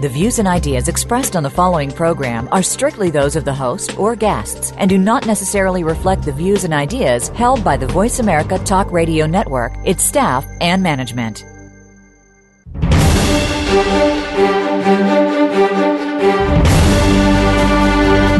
[0.00, 3.98] The views and ideas expressed on the following program are strictly those of the host
[3.98, 8.18] or guests and do not necessarily reflect the views and ideas held by the Voice
[8.18, 11.44] America Talk Radio Network, its staff, and management.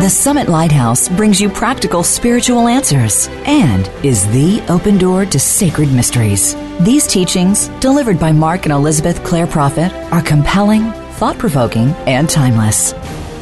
[0.01, 5.93] The Summit Lighthouse brings you practical spiritual answers and is the open door to sacred
[5.93, 6.57] mysteries.
[6.81, 10.91] These teachings, delivered by Mark and Elizabeth Clare Prophet, are compelling,
[11.21, 12.93] thought provoking, and timeless.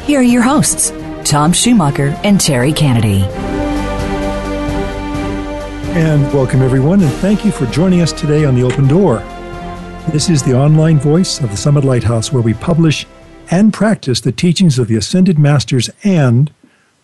[0.05, 0.93] Here are your hosts,
[1.25, 3.23] Tom Schumacher and Terry Kennedy.
[5.95, 9.19] And welcome, everyone, and thank you for joining us today on The Open Door.
[10.11, 13.07] This is the online voice of the Summit Lighthouse where we publish
[13.49, 16.51] and practice the teachings of the Ascended Masters and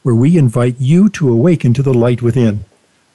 [0.03, 2.65] where we invite you to awaken to the light within.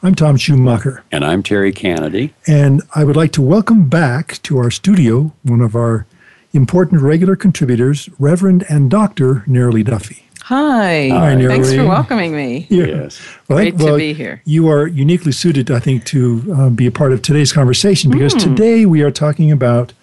[0.02, 1.04] I'm Tom Schumacher.
[1.12, 2.34] And I'm Terry Kennedy.
[2.48, 6.06] And I would like to welcome back to our studio one of our
[6.54, 9.44] important regular contributors, Reverend and Dr.
[9.48, 10.26] Neroli Duffy.
[10.44, 11.10] Hi.
[11.10, 11.48] Hi, Neroli.
[11.48, 12.66] Thanks for welcoming me.
[12.70, 12.86] Yeah.
[12.86, 13.22] Yes.
[13.48, 14.42] Well, Great well, to be here.
[14.46, 18.34] You are uniquely suited, I think, to uh, be a part of today's conversation because
[18.34, 18.40] Hmm.
[18.40, 19.94] today we are talking about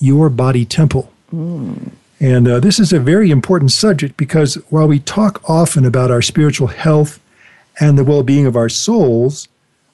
[0.00, 1.10] your body temple.
[1.30, 1.74] Hmm.
[2.20, 6.22] And uh, this is a very important subject because while we talk often about our
[6.22, 7.18] spiritual health
[7.80, 9.48] and the well being of our souls,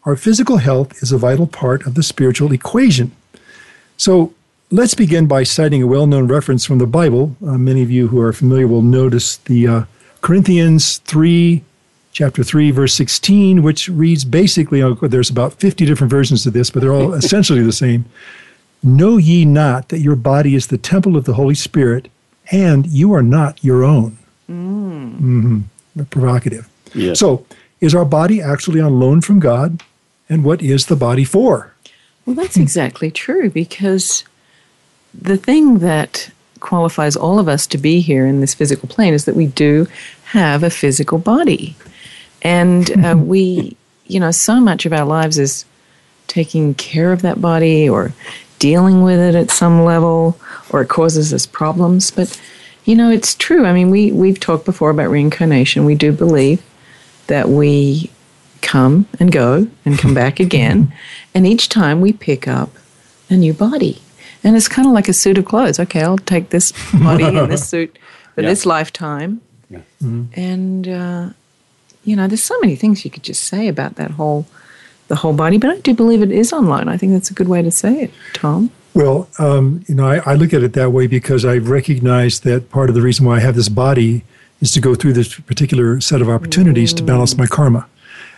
[0.04, 3.12] our physical health is a vital part of the spiritual equation.
[3.96, 4.34] So
[4.70, 7.36] let's begin by citing a well known reference from the Bible.
[7.44, 9.84] Uh, many of you who are familiar will notice the uh,
[10.20, 11.62] Corinthians 3,
[12.12, 16.70] chapter 3, verse 16, which reads basically, uh, there's about 50 different versions of this,
[16.70, 18.04] but they're all essentially the same.
[18.82, 22.08] Know ye not that your body is the temple of the Holy Spirit,
[22.50, 24.16] and you are not your own?
[24.48, 25.60] Mm-hmm.
[26.04, 26.68] Provocative.
[26.94, 27.18] Yes.
[27.18, 27.44] So,
[27.80, 29.82] is our body actually on loan from God?
[30.28, 31.74] And what is the body for?
[32.24, 34.24] Well, that's exactly true because
[35.14, 39.24] the thing that qualifies all of us to be here in this physical plane is
[39.24, 39.86] that we do
[40.24, 41.74] have a physical body.
[42.42, 43.76] And uh, we,
[44.06, 45.64] you know, so much of our lives is
[46.26, 48.12] taking care of that body or
[48.58, 50.38] dealing with it at some level
[50.70, 52.10] or it causes us problems.
[52.10, 52.40] But,
[52.84, 53.64] you know, it's true.
[53.64, 55.84] I mean, we, we've talked before about reincarnation.
[55.84, 56.62] We do believe
[57.26, 58.10] that we
[58.60, 60.92] come and go and come back again.
[61.32, 62.70] And each time we pick up
[63.28, 64.02] a new body.
[64.42, 65.78] And it's kind of like a suit of clothes.
[65.80, 67.98] Okay, I'll take this body and this suit
[68.34, 68.48] for Yeah.
[68.48, 69.40] this lifetime.
[69.68, 69.80] Yeah.
[70.00, 71.28] And, uh,
[72.04, 74.46] you know, there's so many things you could just say about that whole,
[75.08, 75.58] the whole body.
[75.58, 76.88] But I do believe it is online.
[76.88, 78.70] I think that's a good way to say it, Tom.
[78.94, 82.70] Well, um, you know, I, I look at it that way because I recognize that
[82.70, 84.24] part of the reason why I have this body
[84.60, 87.86] is to go through this particular set of opportunities to balance my karma.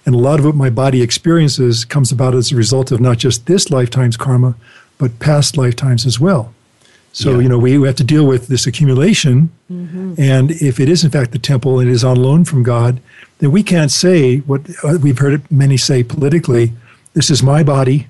[0.05, 3.19] And a lot of what my body experiences comes about as a result of not
[3.19, 4.55] just this lifetime's karma,
[5.03, 6.55] but past lifetimes as well.
[7.13, 7.41] So, Yeah.
[7.43, 9.51] you know, we have to deal with this accumulation.
[9.69, 13.01] And if it is, in fact, the temple and it is on loan from God,
[13.41, 16.73] then we can't say what uh, we've heard it many say politically
[17.15, 18.07] this is my body.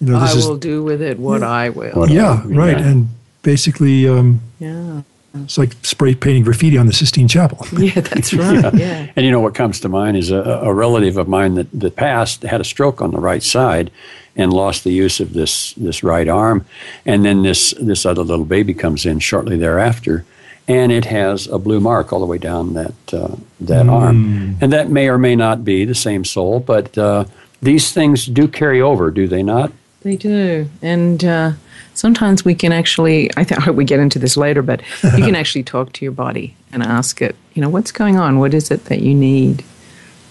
[0.00, 1.92] You know, this I is will do with it what I will.
[1.92, 2.78] What- yeah, right.
[2.78, 2.88] Yeah.
[2.88, 3.08] And
[3.42, 5.02] basically, um, Yeah.
[5.44, 7.66] it's like spray painting graffiti on the Sistine Chapel.
[7.78, 8.72] Yeah, that's right.
[8.86, 9.06] yeah.
[9.14, 10.40] And you know what comes to mind is a,
[10.70, 13.90] a relative of mine that, that passed had a stroke on the right side
[14.36, 16.64] and lost the use of this this right arm,
[17.04, 20.24] and then this this other little baby comes in shortly thereafter,
[20.68, 24.72] and it has a blue mark all the way down that uh, that arm, and
[24.72, 27.24] that may or may not be the same soul, but uh,
[27.62, 29.72] these things do carry over, do they not?
[30.02, 30.68] They do.
[30.80, 31.52] And uh,
[31.94, 35.24] sometimes we can actually, I, th- I hope we get into this later, but you
[35.24, 38.38] can actually talk to your body and ask it, you know, what's going on?
[38.38, 39.64] What is it that you need?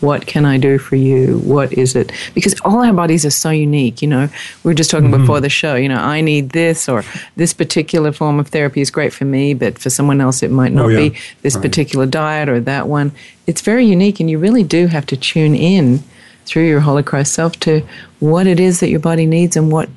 [0.01, 1.39] What can I do for you?
[1.39, 2.11] What is it?
[2.33, 4.01] Because all our bodies are so unique.
[4.01, 4.29] You know,
[4.63, 5.21] we were just talking mm-hmm.
[5.21, 7.03] before the show, you know, I need this or
[7.35, 10.71] this particular form of therapy is great for me, but for someone else it might
[10.71, 11.09] not Oh, yeah.
[11.09, 13.11] be this particular diet or that one.
[13.47, 16.03] It's very unique, and you really do have to tune in
[16.45, 17.81] through your Holy Christ self to
[18.19, 19.89] what it is that your body needs and what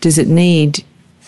[0.00, 0.84] does it need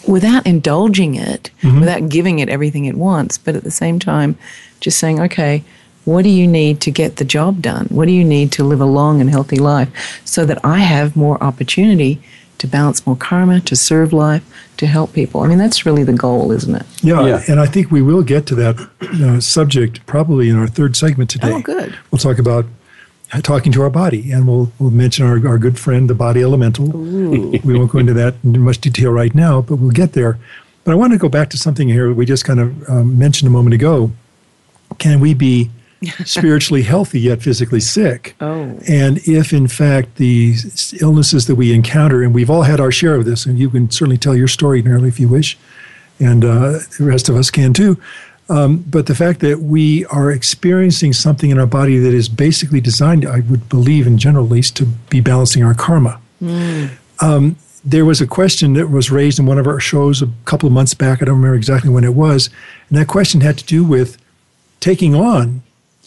[0.08, 1.80] without indulging it, mm-hmm.
[1.80, 4.36] without giving it everything it wants, but at the same time,
[4.80, 5.62] just saying, okay,
[6.04, 7.86] what do you need to get the job done?
[7.86, 11.16] What do you need to live a long and healthy life so that I have
[11.16, 12.20] more opportunity
[12.58, 14.42] to balance more karma, to serve life,
[14.78, 15.40] to help people?
[15.42, 16.86] I mean, that's really the goal, isn't it?
[17.02, 17.42] Yeah, Yeah.
[17.48, 18.78] and I think we will get to that
[19.22, 21.52] uh, subject probably in our third segment today.
[21.52, 21.96] Oh, good.
[22.10, 22.66] We'll talk about
[23.42, 24.30] talking to our body.
[24.30, 26.86] And we'll, we'll mention our, our good friend, the body elemental.
[26.88, 30.38] we won't go into that in much detail right now, but we'll get there.
[30.84, 33.46] But I want to go back to something here we just kind of um, mentioned
[33.46, 34.10] a moment ago.
[34.98, 35.70] Can we be
[36.24, 38.34] spiritually healthy yet physically sick?
[38.40, 38.78] Oh.
[38.88, 40.54] And if, in fact, the
[41.00, 43.90] illnesses that we encounter, and we've all had our share of this, and you can
[43.90, 45.58] certainly tell your story, Neroli, if you wish,
[46.20, 48.00] and uh, the rest of us can too.
[48.48, 52.80] Um, but the fact that we are experiencing something in our body that is basically
[52.80, 56.20] designed, I would believe, in general at least, to be balancing our karma.
[56.42, 56.90] Mm.
[57.20, 60.66] Um, there was a question that was raised in one of our shows a couple
[60.66, 61.22] of months back.
[61.22, 62.50] I don't remember exactly when it was.
[62.88, 64.18] And that question had to do with
[64.80, 65.62] taking on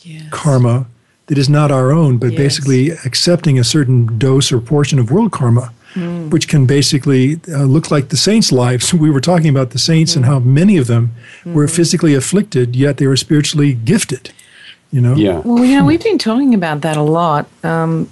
[0.06, 0.30] yes.
[0.32, 0.88] karma
[1.28, 2.38] that is not our own, but yes.
[2.38, 6.30] basically accepting a certain dose or portion of world karma, mm.
[6.30, 8.94] which can basically uh, look like the saints' lives.
[9.06, 10.18] We were talking about the saints mm.
[10.18, 11.12] and how many of them
[11.44, 11.54] mm.
[11.54, 14.32] were physically afflicted, yet they were spiritually gifted.
[14.92, 15.16] You know?
[15.16, 15.40] Yeah.
[15.40, 17.48] Well, you know, we've been talking about that a lot.
[17.64, 18.10] Um,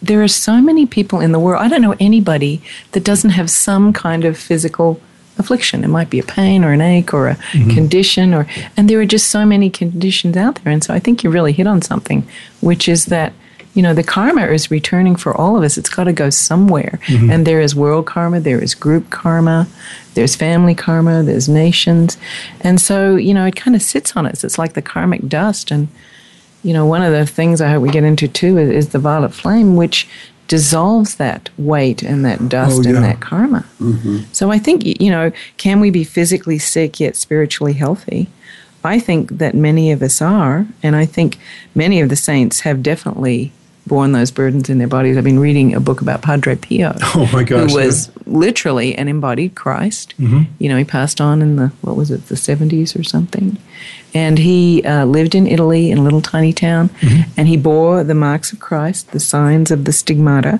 [0.00, 1.62] there are so many people in the world.
[1.62, 2.62] I don't know anybody
[2.92, 5.00] that doesn't have some kind of physical
[5.38, 5.84] affliction.
[5.84, 7.70] It might be a pain or an ache or a mm-hmm.
[7.70, 8.46] condition or
[8.76, 10.72] and there are just so many conditions out there.
[10.72, 12.26] And so I think you really hit on something,
[12.60, 13.32] which is that
[13.74, 15.76] you know the karma is returning for all of us.
[15.76, 16.98] It's got to go somewhere.
[17.06, 17.30] Mm-hmm.
[17.30, 19.68] And there is world karma, there is group karma,
[20.14, 22.16] there's family karma, there's nations.
[22.60, 24.44] And so, you know, it kind of sits on us.
[24.44, 25.88] It's like the karmic dust and
[26.62, 28.98] you know, one of the things I hope we get into too is, is the
[28.98, 30.08] violet flame, which
[30.48, 32.96] dissolves that weight and that dust oh, yeah.
[32.96, 33.64] and that karma.
[33.80, 34.20] Mm-hmm.
[34.32, 38.28] So I think, you know, can we be physically sick yet spiritually healthy?
[38.84, 41.38] I think that many of us are, and I think
[41.74, 43.52] many of the saints have definitely
[43.86, 45.16] borne those burdens in their bodies.
[45.16, 46.94] I've been reading a book about Padre Pio.
[47.14, 47.70] Oh my gosh.
[47.70, 48.22] Who was yeah.
[48.26, 50.14] literally an embodied Christ.
[50.18, 50.42] Mm-hmm.
[50.58, 53.56] You know, he passed on in the, what was it, the 70s or something.
[54.16, 57.30] And he uh, lived in Italy in a little tiny town, mm-hmm.
[57.36, 60.58] and he bore the marks of Christ, the signs of the stigmata.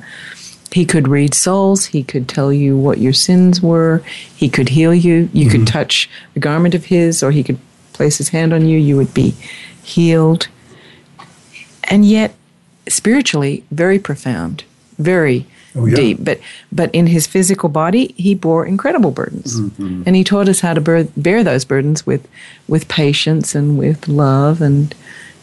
[0.73, 1.87] He could read souls.
[1.87, 4.03] He could tell you what your sins were.
[4.37, 5.31] He could heal you.
[5.33, 5.51] You mm-hmm.
[5.51, 7.59] could touch a garment of his, or he could
[7.95, 8.79] place his hand on you.
[8.79, 9.31] You would be
[9.83, 10.49] healed.
[11.85, 12.35] And yet,
[12.87, 14.65] spiritually very profound,
[14.99, 15.97] very oh, yeah.
[15.97, 16.19] deep.
[16.21, 16.41] But
[16.73, 20.03] but in his physical body, he bore incredible burdens, mm-hmm.
[20.07, 22.27] and he taught us how to bear, bear those burdens with
[22.69, 24.95] with patience and with love, and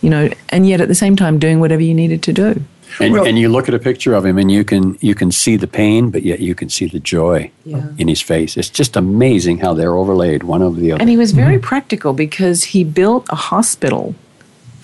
[0.02, 2.64] you know, and yet at the same time doing whatever you needed to do.
[3.00, 5.32] And, well, and, you look at a picture of him, and you can you can
[5.32, 7.88] see the pain, but yet you can see the joy yeah.
[7.98, 8.56] in his face.
[8.56, 11.02] It's just amazing how they're overlaid one over the other.
[11.02, 11.66] And he was very mm-hmm.
[11.66, 14.14] practical because he built a hospital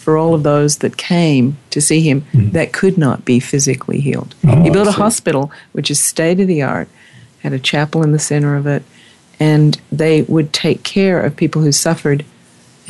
[0.10, 2.52] for all of those that came to see him mm.
[2.52, 4.34] that could not be physically healed.
[4.44, 6.90] Oh, he built a hospital which is state of the art,
[7.44, 8.82] had a chapel in the center of it,
[9.40, 12.26] and they would take care of people who suffered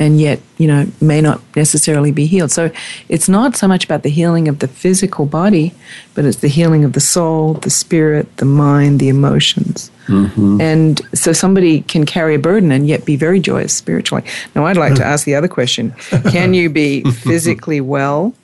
[0.00, 2.50] and yet, you know, may not necessarily be healed.
[2.50, 2.70] So
[3.10, 5.74] it's not so much about the healing of the physical body,
[6.14, 9.90] but it's the healing of the soul, the spirit, the mind, the emotions.
[10.06, 10.58] Mm-hmm.
[10.58, 14.24] And so somebody can carry a burden and yet be very joyous spiritually.
[14.56, 15.90] Now, I'd like to ask the other question
[16.30, 18.34] Can you be physically well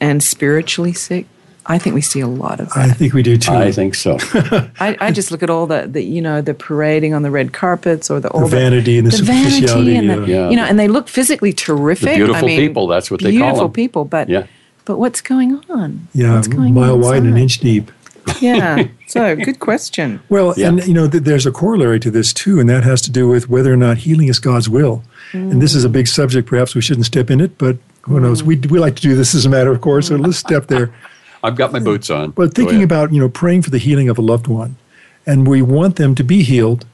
[0.00, 1.26] and spiritually sick?
[1.68, 2.76] I think we see a lot of that.
[2.76, 3.52] I think we do too.
[3.52, 4.18] I think so.
[4.78, 7.52] I, I, just look at all the, the, you know, the parading on the red
[7.52, 10.48] carpets or the, all the vanity and the, the vanity and the, yeah.
[10.48, 12.10] you know, and they look physically terrific.
[12.10, 13.48] The beautiful I mean, people, that's what they call them.
[13.48, 14.46] Beautiful people, but yeah.
[14.84, 16.06] but what's going on?
[16.14, 17.90] Yeah, what's going mile wide and an inch deep.
[18.40, 18.88] yeah.
[19.08, 20.18] So, good question.
[20.28, 20.66] Well, yeah.
[20.66, 23.28] and you know, th- there's a corollary to this too, and that has to do
[23.28, 25.04] with whether or not healing is God's will.
[25.30, 25.52] Mm.
[25.52, 26.48] And this is a big subject.
[26.48, 28.42] Perhaps we shouldn't step in it, but who knows?
[28.42, 28.46] Mm.
[28.46, 30.08] We we like to do this as a matter of course.
[30.08, 30.92] So let's step there.
[31.42, 32.30] I've got my boots on.
[32.30, 34.76] But thinking about, you know, praying for the healing of a loved one,
[35.26, 36.86] and we want them to be healed.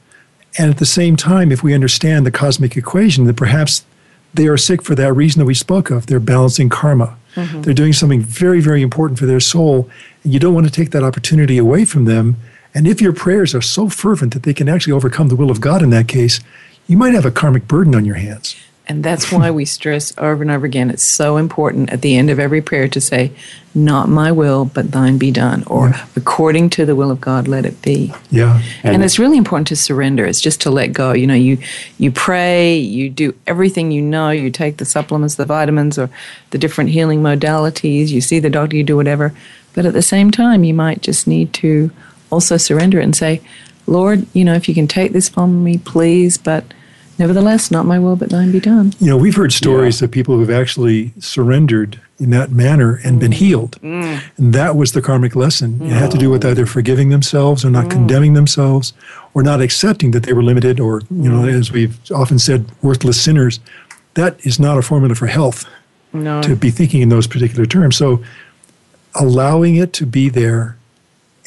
[0.57, 3.83] And at the same time, if we understand the cosmic equation, that perhaps
[4.33, 6.05] they are sick for that reason that we spoke of.
[6.05, 7.17] They're balancing karma.
[7.35, 7.61] Mm-hmm.
[7.61, 9.89] They're doing something very, very important for their soul.
[10.23, 12.37] And you don't want to take that opportunity away from them.
[12.75, 15.61] And if your prayers are so fervent that they can actually overcome the will of
[15.61, 16.39] God in that case,
[16.87, 18.55] you might have a karmic burden on your hands.
[18.85, 22.29] And that's why we stress over and over again it's so important at the end
[22.29, 23.31] of every prayer to say,
[23.73, 26.05] Not my will, but thine be done, or yeah.
[26.17, 28.13] according to the will of God, let it be.
[28.29, 28.61] Yeah.
[28.83, 30.25] And, and, it's really important to surrender.
[30.25, 31.13] It's just to let go.
[31.13, 31.59] You know, you
[31.97, 36.09] you pray, you do everything you know, you take the supplements, the vitamins, or
[36.49, 39.33] the different healing modalities, you see the doctor, you do whatever.
[39.73, 41.89] But at the same time, you might just need to
[42.29, 43.41] also surrender and say,
[43.87, 46.65] Lord, you know, if you can take this from me, please, but
[47.19, 48.93] Nevertheless, not my will, but thine be done.
[48.99, 50.05] You know, we've heard stories yeah.
[50.05, 53.19] of people who've actually surrendered in that manner and mm.
[53.19, 53.79] been healed.
[53.81, 54.21] Mm.
[54.37, 55.73] And that was the karmic lesson.
[55.79, 55.87] Mm.
[55.87, 57.91] It had to do with either forgiving themselves or not mm.
[57.91, 58.93] condemning themselves
[59.33, 61.53] or not accepting that they were limited or, you know, mm.
[61.53, 63.59] as we've often said, worthless sinners.
[64.15, 65.65] That is not a formula for health.
[66.15, 66.43] No.
[66.43, 67.97] to be thinking in those particular terms.
[67.97, 68.23] So
[69.15, 70.77] allowing it to be there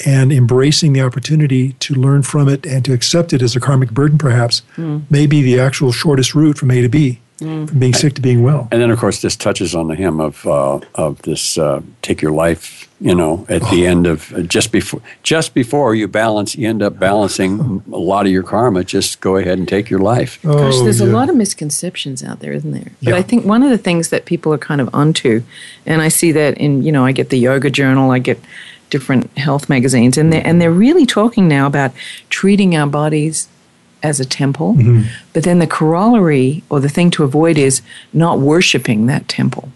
[0.04, 3.90] and embracing the opportunity to learn from it and to accept it as a karmic
[3.92, 4.62] burden, perhaps,
[5.10, 8.42] may be the actual shortest route from A to B, from being sick to being
[8.42, 8.68] well.
[8.70, 12.20] And then, of course, this touches on the hymn of uh, of this uh, "Take
[12.20, 16.56] Your Life." You know, at the end of uh, just before just before you balance,
[16.56, 18.84] you end up balancing a lot of your karma.
[18.84, 20.38] Just go ahead and take your life.
[20.42, 22.92] Gosh, Oh, there's a lot of misconceptions out there, isn't there?
[23.02, 23.16] But Yeah.
[23.16, 25.42] I think one of the things that people are kind of onto,
[25.84, 28.40] and I see that in, you know, I get the yoga journal, I get
[28.90, 31.92] different health magazines, and they're, and they're really talking now about
[32.30, 33.48] treating our bodies
[34.02, 34.74] as a temple.
[34.74, 35.08] Mm-hmm.
[35.32, 39.70] But then the corollary or the thing to avoid is not worshiping that temple.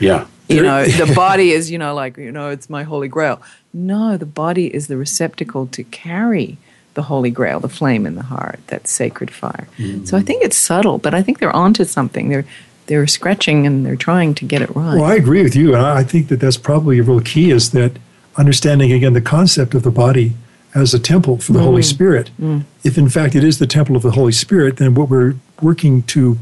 [0.00, 3.40] Yeah, You know, the body is, you know, like, you know, it's my holy grail.
[3.72, 6.56] No, the body is the receptacle to carry
[6.94, 9.68] the holy grail, the flame in the heart, that sacred fire.
[10.04, 12.28] So I think it's subtle, but I think they're onto something.
[12.28, 12.44] They're
[12.86, 14.96] they're scratching and they're trying to get it right.
[14.96, 17.50] Well, I agree with you, and I I think that that's probably a real key
[17.50, 17.92] is that
[18.38, 20.32] understanding again the concept of the body
[20.74, 21.92] as a temple for the Holy mm.
[21.94, 22.30] Spirit.
[22.40, 22.64] Mm.
[22.84, 26.02] If in fact it is the temple of the Holy Spirit, then what we're working
[26.04, 26.38] to,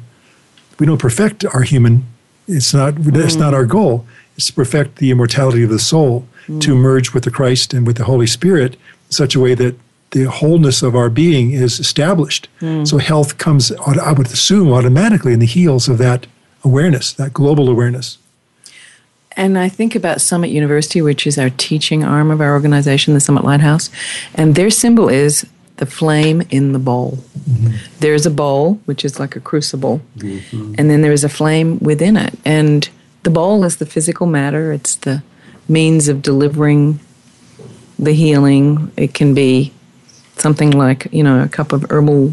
[0.78, 2.04] we don't perfect our human.
[2.46, 2.96] It's not.
[2.96, 3.40] That's mm.
[3.40, 4.06] not our goal.
[4.36, 6.26] It's to perfect the immortality of the soul,
[6.60, 9.74] to merge with the Christ and with the Holy Spirit in such a way that
[10.10, 12.48] the wholeness of our being is established.
[12.84, 16.26] So health comes, I would assume, automatically in the heels of that
[16.62, 18.18] awareness, that global awareness.
[19.36, 23.20] And I think about Summit University, which is our teaching arm of our organization, the
[23.20, 23.90] Summit Lighthouse,
[24.34, 27.18] and their symbol is the flame in the bowl.
[27.38, 27.76] Mm-hmm.
[28.00, 30.74] There's a bowl, which is like a crucible, mm-hmm.
[30.78, 32.34] and then there is a flame within it.
[32.44, 32.88] And
[33.24, 35.22] the bowl is the physical matter, it's the
[35.68, 37.00] means of delivering
[37.98, 38.90] the healing.
[38.96, 39.72] It can be
[40.36, 42.32] something like, you know, a cup of herbal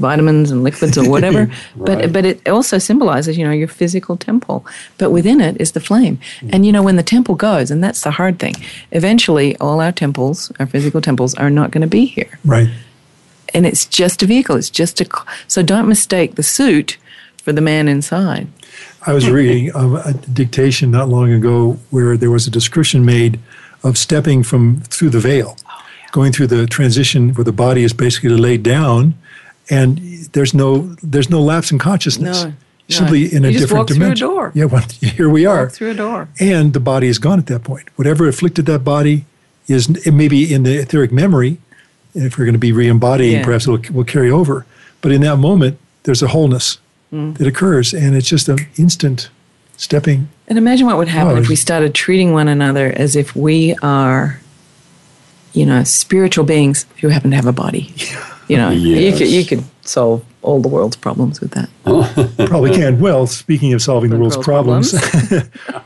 [0.00, 1.50] vitamins and liquids or whatever.
[1.76, 2.12] But Right.
[2.12, 4.64] but it also symbolizes, you know, your physical temple.
[4.98, 6.18] But within it is the flame.
[6.52, 8.54] And you know, when the temple goes, and that's the hard thing,
[8.90, 12.38] eventually all our temples, our physical temples, are not going to be here.
[12.44, 12.68] Right.
[13.54, 14.56] And it's just a vehicle.
[14.56, 15.06] It's just a
[15.48, 16.98] so don't mistake the suit
[17.42, 18.46] for the man inside.
[19.06, 23.38] I was reading a dictation not long ago where there was a description made
[23.82, 27.92] of stepping from through the veil, oh, going through the transition where the body is
[27.94, 29.14] basically laid down,
[29.70, 29.98] and
[30.32, 32.44] there's no there's no lapse in consciousness.
[32.44, 32.54] No, no.
[32.88, 34.28] Simply in a You just different walk through a dimension.
[34.28, 34.52] door.
[34.54, 35.62] Yeah, well, here we are.
[35.64, 36.28] Walk through a door.
[36.40, 37.88] and the body is gone at that point.
[37.96, 39.26] Whatever afflicted that body
[39.68, 41.58] is it may be in the etheric memory.
[42.14, 43.44] and If we're going to be re-embodying, Yeah.
[43.44, 44.66] perhaps it will, carry over.
[45.02, 46.78] But in that moment, there's a wholeness
[47.12, 47.36] Mm.
[47.38, 49.30] that occurs, and it's just an instant
[49.76, 50.28] stepping.
[50.48, 53.74] And imagine what would happen Oh, if we started treating one another as if we
[53.82, 54.40] are,
[55.52, 57.92] you know, spiritual beings who happen to have a body.
[58.50, 61.68] You know, you could you could solve all the world's problems with that.
[62.48, 62.98] Probably can.
[62.98, 64.94] Well, speaking of solving the The world's world's problems,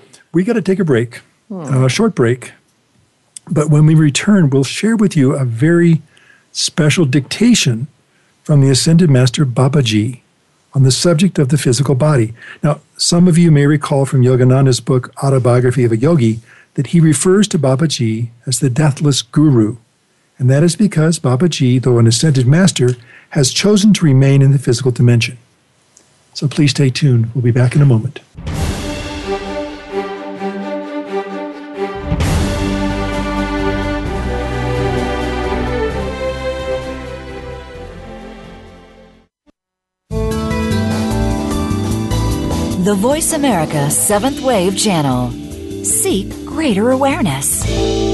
[0.32, 1.84] we got to take a break, hmm.
[1.84, 2.52] a short break.
[3.50, 6.00] But when we return, we'll share with you a very
[6.52, 7.88] special dictation
[8.42, 10.20] from the Ascended Master Babaji
[10.72, 12.32] on the subject of the physical body.
[12.62, 16.40] Now, some of you may recall from Yogananda's book, Autobiography of a Yogi,
[16.74, 19.76] that he refers to Babaji as the deathless guru.
[20.38, 22.90] And that is because Babaji, though an ascended master,
[23.30, 25.38] has chosen to remain in the physical dimension.
[26.32, 27.30] So please stay tuned.
[27.34, 28.20] We'll be back in a moment.
[42.84, 45.30] The Voice America Seventh Wave Channel.
[45.84, 48.13] Seek greater awareness.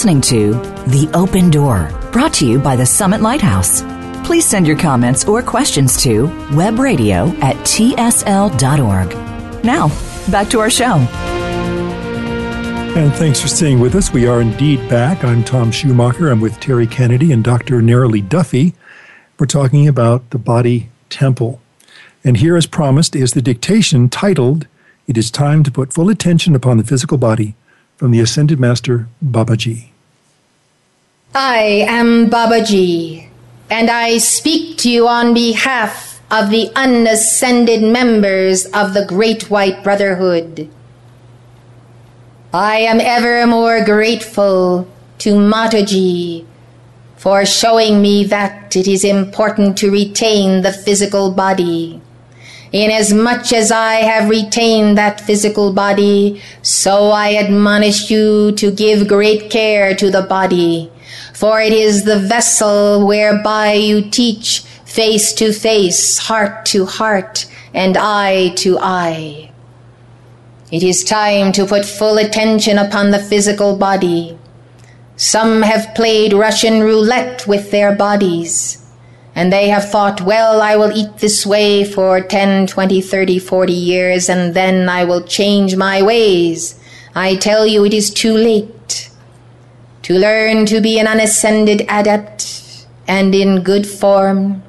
[0.00, 0.52] Listening to
[0.92, 3.82] The Open Door, brought to you by the Summit Lighthouse.
[4.26, 9.10] Please send your comments or questions to webradio at tsl.org.
[9.62, 9.88] Now,
[10.30, 10.94] back to our show.
[12.96, 14.10] And thanks for staying with us.
[14.10, 15.22] We are indeed back.
[15.22, 16.30] I'm Tom Schumacher.
[16.30, 17.82] I'm with Terry Kennedy and Dr.
[17.82, 18.72] Neroli Duffy.
[19.38, 21.60] We're talking about the body temple.
[22.24, 24.66] And here, as promised, is the dictation titled,
[25.06, 27.54] It is Time to Put Full Attention Upon the Physical Body
[27.98, 29.89] from the Ascended Master Babaji.
[31.32, 33.28] I am Babaji,
[33.70, 39.84] and I speak to you on behalf of the unascended members of the Great White
[39.84, 40.68] Brotherhood.
[42.52, 46.46] I am ever more grateful to Mataji
[47.16, 52.02] for showing me that it is important to retain the physical body.
[52.72, 59.48] Inasmuch as I have retained that physical body, so I admonish you to give great
[59.48, 60.90] care to the body,
[61.40, 67.96] for it is the vessel whereby you teach face to face, heart to heart, and
[67.96, 69.50] eye to eye.
[70.70, 74.38] It is time to put full attention upon the physical body.
[75.16, 78.76] Some have played Russian roulette with their bodies,
[79.34, 83.72] and they have thought, well, I will eat this way for 10, 20, 30, 40
[83.72, 86.78] years, and then I will change my ways.
[87.14, 88.68] I tell you, it is too late.
[90.10, 94.60] To learn to be an unascended adept and in good form,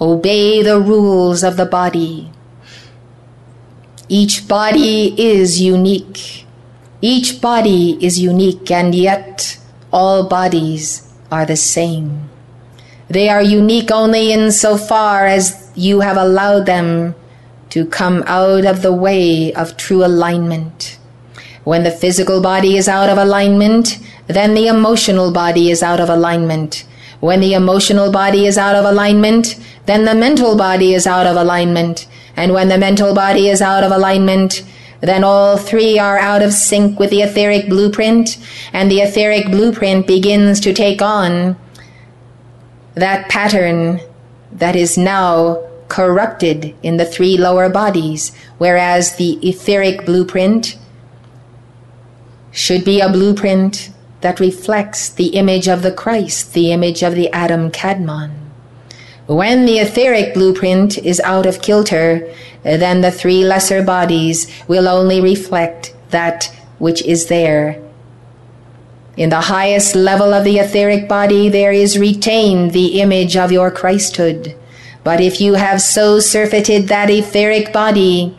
[0.00, 2.32] obey the rules of the body.
[4.08, 6.46] Each body is unique.
[7.00, 9.56] Each body is unique, and yet
[9.92, 12.28] all bodies are the same.
[13.06, 17.14] They are unique only in so far as you have allowed them
[17.68, 20.98] to come out of the way of true alignment.
[21.62, 24.00] When the physical body is out of alignment,
[24.34, 26.84] then the emotional body is out of alignment.
[27.20, 31.36] When the emotional body is out of alignment, then the mental body is out of
[31.36, 32.06] alignment.
[32.36, 34.62] And when the mental body is out of alignment,
[35.00, 38.38] then all three are out of sync with the etheric blueprint,
[38.72, 41.56] and the etheric blueprint begins to take on
[42.94, 44.00] that pattern
[44.52, 50.76] that is now corrupted in the three lower bodies, whereas the etheric blueprint
[52.50, 53.90] should be a blueprint
[54.20, 58.30] that reflects the image of the Christ, the image of the Adam Kadmon.
[59.26, 62.28] When the etheric blueprint is out of kilter,
[62.62, 67.80] then the three lesser bodies will only reflect that which is there.
[69.16, 73.70] In the highest level of the etheric body, there is retained the image of your
[73.70, 74.56] Christhood.
[75.04, 78.38] But if you have so surfeited that etheric body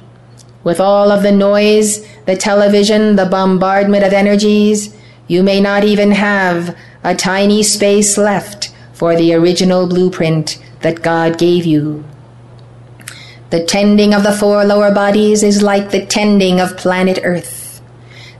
[0.63, 4.96] with all of the noise, the television, the bombardment of energies,
[5.32, 11.39] you may not even have a tiny space left for the original blueprint that God
[11.39, 12.04] gave you.
[13.50, 17.82] The tending of the four lower bodies is like the tending of planet Earth.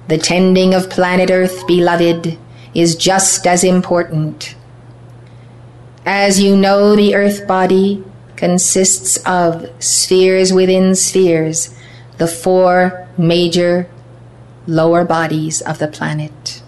[0.10, 2.38] The tending of planet Earth, beloved,
[2.74, 4.58] is just as important.
[6.06, 8.04] As you know, the Earth body
[8.36, 11.74] consists of spheres within spheres,
[12.18, 13.90] the four major
[14.68, 16.61] lower bodies of the planet.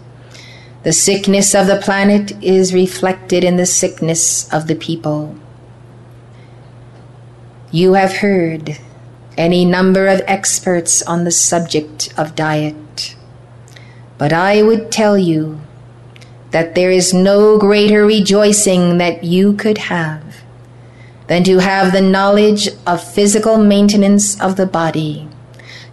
[0.83, 5.35] The sickness of the planet is reflected in the sickness of the people.
[7.71, 8.77] You have heard
[9.37, 13.15] any number of experts on the subject of diet.
[14.17, 15.61] But I would tell you
[16.51, 20.43] that there is no greater rejoicing that you could have
[21.27, 25.27] than to have the knowledge of physical maintenance of the body,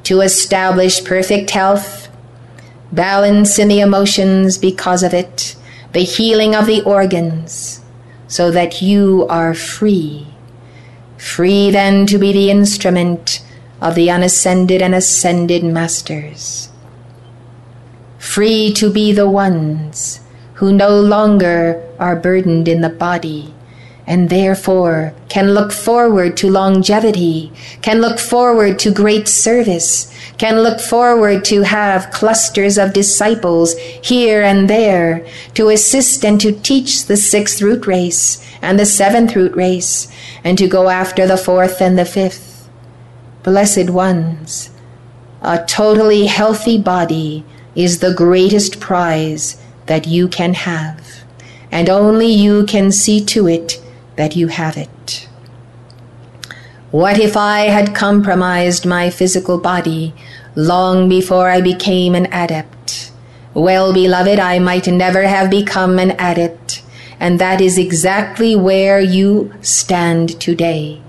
[0.03, 2.00] to establish perfect health,
[2.93, 5.57] balance in the emotions because of it,
[5.93, 7.83] the healing of the organs,
[8.29, 10.27] so that you are free.
[11.17, 13.45] Free then to be the instrument
[13.81, 16.71] of the unascended and ascended masters,
[18.19, 20.21] free to be the ones
[20.55, 23.55] who no longer are burdened in the body
[24.07, 30.81] and therefore can look forward to longevity, can look forward to great service, can look
[30.81, 35.23] forward to have clusters of disciples here and there
[35.53, 40.11] to assist and to teach the sixth root race and the seventh root race
[40.43, 42.71] and to go after the fourth and the fifth.
[43.43, 44.71] Blessed ones,
[45.43, 51.23] a totally healthy body is the greatest prize that you can have,
[51.71, 53.79] and only you can see to it
[54.17, 54.89] that you have it.
[56.91, 60.13] What if I had compromised my physical body
[60.57, 63.13] long before I became an adept?
[63.55, 66.83] Well, beloved, I might never have become an adept,
[67.21, 71.01] and that is exactly where you stand today.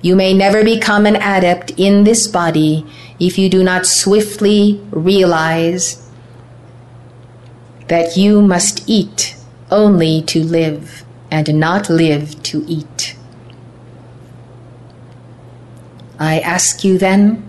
[0.00, 2.86] You may never become an adept in this body
[3.18, 6.08] if you do not swiftly realize
[7.88, 9.34] that you must eat
[9.72, 13.15] only to live and not live to eat.
[16.18, 17.42] I ask you then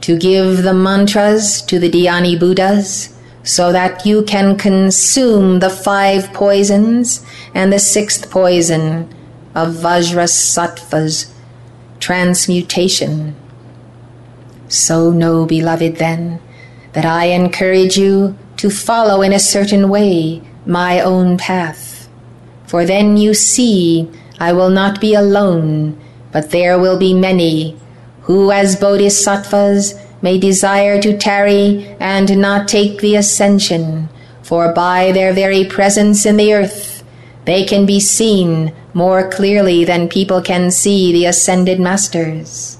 [0.00, 6.32] to give the mantras to the Dhyani Buddhas so that you can consume the five
[6.32, 9.08] poisons and the sixth poison
[9.54, 11.32] of Vajrasattva's
[12.00, 13.34] transmutation.
[14.68, 16.40] So know, beloved, then,
[16.92, 22.08] that I encourage you to follow in a certain way my own path.
[22.66, 25.98] For then you see I will not be alone,
[26.32, 27.76] but there will be many
[28.22, 34.08] who, as bodhisattvas, may desire to tarry and not take the ascension,
[34.42, 37.02] for by their very presence in the earth,
[37.44, 42.76] they can be seen more clearly than people can see the ascended masters.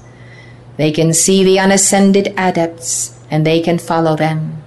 [0.77, 4.61] They can see the unascended adepts, and they can follow them.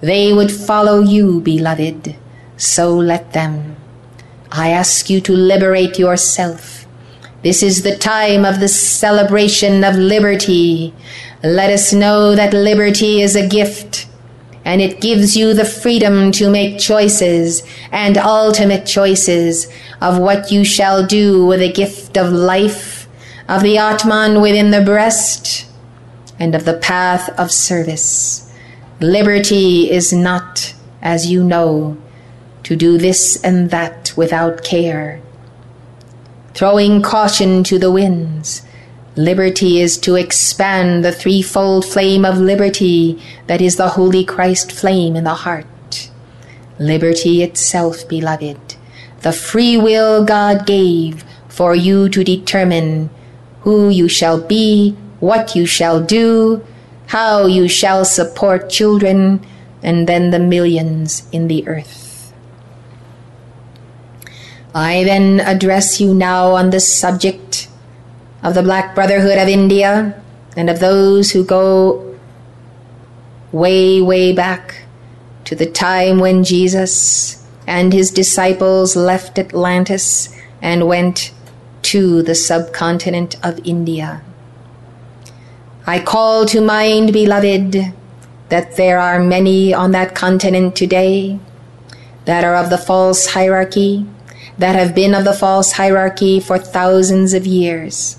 [0.00, 2.14] They would follow you, beloved,
[2.56, 3.76] so let them.
[4.50, 6.81] I ask you to liberate yourself.
[7.42, 10.94] This is the time of the celebration of liberty.
[11.42, 14.06] Let us know that liberty is a gift,
[14.64, 19.66] and it gives you the freedom to make choices and ultimate choices
[20.00, 23.08] of what you shall do with the gift of life,
[23.48, 25.66] of the Atman within the breast,
[26.38, 28.52] and of the path of service.
[29.00, 31.96] Liberty is not, as you know,
[32.62, 35.20] to do this and that without care.
[36.54, 38.62] Throwing caution to the winds,
[39.16, 45.16] liberty is to expand the threefold flame of liberty that is the Holy Christ flame
[45.16, 46.10] in the heart.
[46.78, 48.76] Liberty itself, beloved,
[49.22, 53.08] the free will God gave for you to determine
[53.60, 56.64] who you shall be, what you shall do,
[57.06, 59.44] how you shall support children,
[59.82, 62.01] and then the millions in the earth.
[64.74, 67.68] I then address you now on the subject
[68.42, 70.20] of the Black Brotherhood of India
[70.56, 72.16] and of those who go
[73.52, 74.84] way, way back
[75.44, 81.32] to the time when Jesus and his disciples left Atlantis and went
[81.82, 84.22] to the subcontinent of India.
[85.86, 87.92] I call to mind, beloved,
[88.48, 91.38] that there are many on that continent today
[92.24, 94.06] that are of the false hierarchy,
[94.62, 98.16] that have been of the false hierarchy for thousands of years.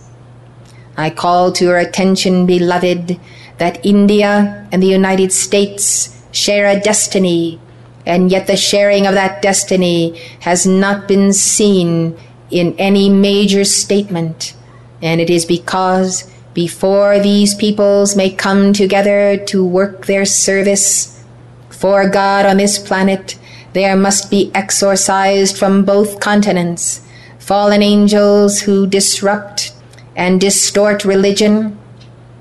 [0.98, 3.18] I call to your attention, beloved,
[3.60, 7.62] that India and the United States share a destiny,
[8.06, 12.20] and yet the sharing of that destiny has not been seen
[12.52, 14.54] in any major statement,
[15.02, 21.24] and it is because before these peoples may come together to work their service
[21.70, 23.40] for God on this planet,
[23.74, 27.02] there must be exorcised from both continents
[27.44, 29.74] fallen angels who disrupt
[30.16, 31.78] and distort religion,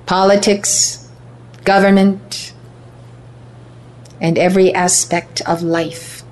[0.06, 1.08] politics,
[1.64, 2.52] government,
[4.20, 6.22] and every aspect of life.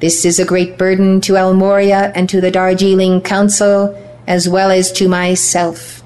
[0.00, 3.94] This is a great burden to El Morya and to the Darjeeling Council,
[4.26, 6.02] as well as to myself.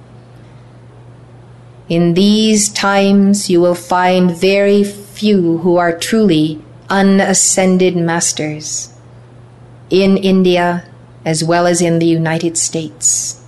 [1.88, 8.92] In these times you will find very few who are truly unascended masters
[9.88, 10.85] in India
[11.24, 13.42] as well as in the United States.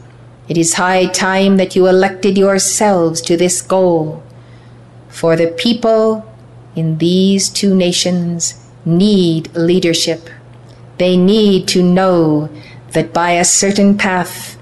[0.49, 4.23] It is high time that you elected yourselves to this goal,
[5.09, 6.25] for the people
[6.75, 8.55] in these two nations
[8.85, 10.31] need leadership.
[10.99, 12.49] They need to know
[12.93, 14.55] that by a certain path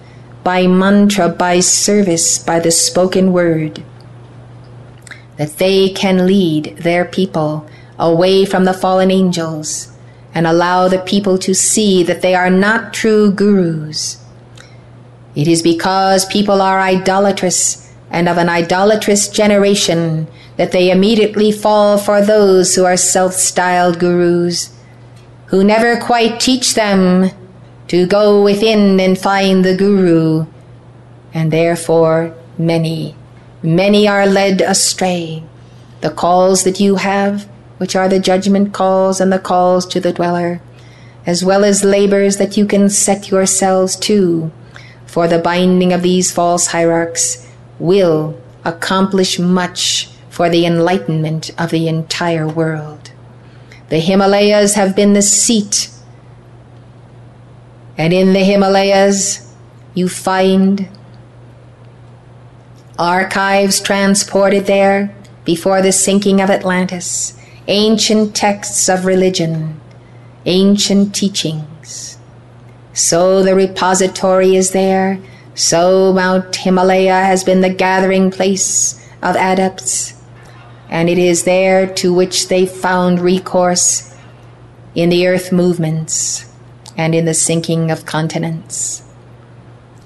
[0.42, 3.82] by mantra, by service, by the spoken word,
[5.36, 7.66] that they can lead their people
[7.98, 9.88] away from the fallen angels
[10.34, 14.18] and allow the people to see that they are not true gurus.
[15.34, 20.26] It is because people are idolatrous and of an idolatrous generation
[20.56, 24.76] that they immediately fall for those who are self styled gurus,
[25.46, 27.30] who never quite teach them
[27.88, 30.46] to go within and find the Guru,
[31.34, 33.14] and therefore many,
[33.62, 35.42] many are led astray.
[36.00, 37.46] The calls that you have,
[37.82, 40.60] which are the judgment calls and the calls to the dweller,
[41.26, 44.52] as well as labors that you can set yourselves to,
[45.04, 47.44] for the binding of these false hierarchs
[47.80, 53.10] will accomplish much for the enlightenment of the entire world.
[53.88, 55.90] The Himalayas have been the seat.
[57.98, 59.52] And in the Himalayas,
[59.92, 60.88] you find
[62.96, 65.12] archives transported there
[65.44, 67.36] before the sinking of Atlantis,
[67.68, 69.80] ancient texts of religion,
[70.46, 72.18] ancient teachings.
[72.92, 75.18] So the repository is there,
[75.54, 80.14] so Mount Himalaya has been the gathering place of adepts,
[80.90, 84.14] and it is there to which they found recourse
[84.94, 86.52] in the earth movements
[86.96, 89.02] and in the sinking of continents.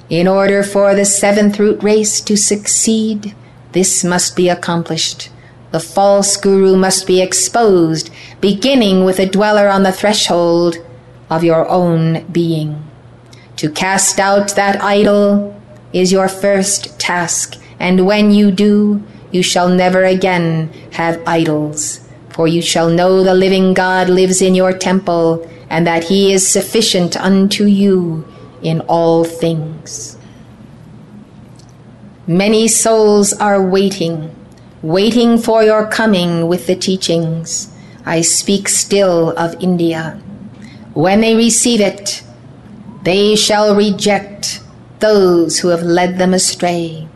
[0.08, 3.34] In order for the seventh root race to succeed,
[3.72, 5.30] this must be accomplished.
[5.76, 8.08] The false guru must be exposed,
[8.40, 10.78] beginning with a dweller on the threshold
[11.28, 12.82] of your own being.
[13.56, 15.54] To cast out that idol
[15.92, 22.00] is your first task, and when you do, you shall never again have idols.
[22.30, 26.48] For you shall know the living God lives in your temple, and that he is
[26.48, 28.24] sufficient unto you
[28.62, 30.16] in all things.
[32.26, 34.35] Many souls are waiting,
[34.82, 37.72] waiting for your coming with the teachings.
[38.04, 40.20] I speak still of India.
[40.94, 42.22] When they receive it,
[43.02, 44.60] they shall reject
[45.00, 47.08] those who have led them astray.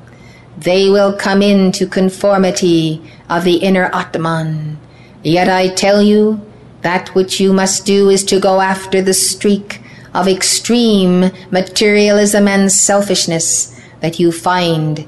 [0.58, 4.78] They will come into conformity of the inner Atman.
[5.22, 6.40] Yet I tell you,
[6.82, 9.80] that which you must do is to go after the streak
[10.14, 15.06] of extreme materialism and selfishness that you find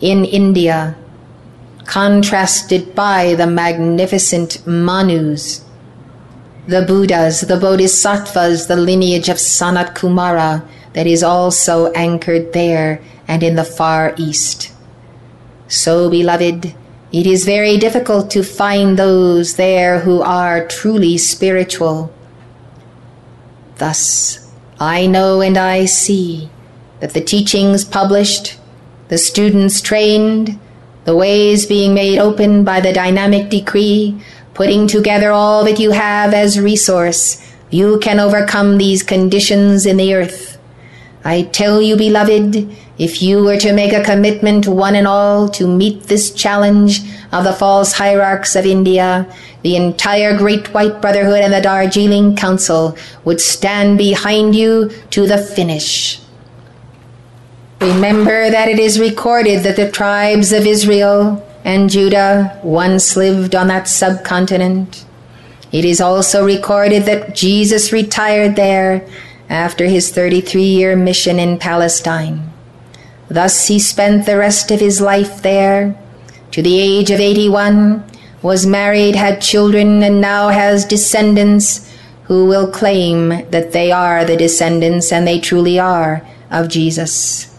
[0.00, 0.96] in India,
[1.84, 5.64] contrasted by the magnificent Manus
[6.66, 13.42] the Buddhas, the Bodhisattvas, the lineage of Sanat Kumara that is also anchored there and
[13.42, 14.72] in the far east.
[15.68, 16.74] So, beloved,
[17.12, 22.12] it is very difficult to find those there who are truly spiritual.
[23.76, 26.48] Thus, I know and I see
[27.00, 28.58] that the teachings published,
[29.08, 30.58] the students trained,
[31.04, 34.20] the ways being made open by the dynamic decree
[34.54, 40.14] putting together all that you have as resource, you can overcome these conditions in the
[40.14, 40.58] earth.
[41.24, 45.66] I tell you, beloved, if you were to make a commitment one and all to
[45.66, 47.00] meet this challenge
[47.32, 49.26] of the false hierarchs of India,
[49.62, 55.38] the entire Great White Brotherhood and the Darjeeling Council would stand behind you to the
[55.38, 56.20] finish.
[57.84, 63.66] Remember that it is recorded that the tribes of Israel and Judah once lived on
[63.68, 65.04] that subcontinent.
[65.70, 69.06] It is also recorded that Jesus retired there
[69.50, 72.50] after his 33 year mission in Palestine.
[73.28, 75.94] Thus he spent the rest of his life there
[76.52, 78.02] to the age of 81,
[78.40, 81.92] was married, had children, and now has descendants
[82.24, 87.53] who will claim that they are the descendants, and they truly are, of Jesus.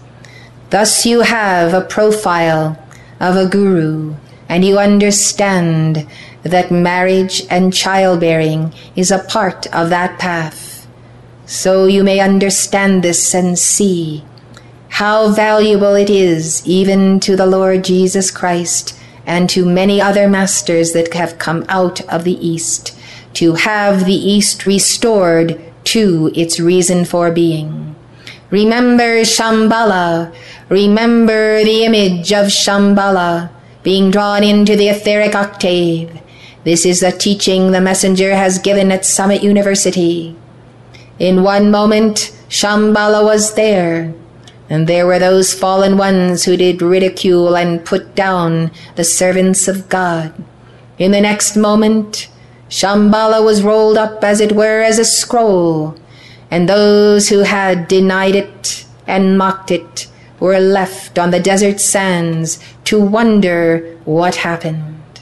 [0.69, 2.77] Thus you have a profile
[3.19, 4.15] of a guru
[4.49, 6.07] and you understand
[6.43, 10.87] that marriage and childbearing is a part of that path.
[11.45, 14.23] So you may understand this and see
[14.89, 20.93] how valuable it is even to the Lord Jesus Christ and to many other masters
[20.93, 22.97] that have come out of the East
[23.35, 27.94] to have the East restored to its reason for being.
[28.51, 30.33] Remember Shambhala,
[30.69, 33.51] Remember the image of Shambhala
[33.83, 36.19] being drawn into the etheric octave.
[36.63, 40.35] This is the teaching the messenger has given at Summit University.
[41.19, 44.11] In one moment, Shambhala was there,
[44.67, 49.87] and there were those fallen ones who did ridicule and put down the servants of
[49.87, 50.33] God.
[50.97, 52.27] In the next moment,
[52.69, 55.95] Shambhala was rolled up as it were as a scroll,
[56.51, 60.07] and those who had denied it and mocked it
[60.39, 65.21] were left on the desert sands to wonder what happened.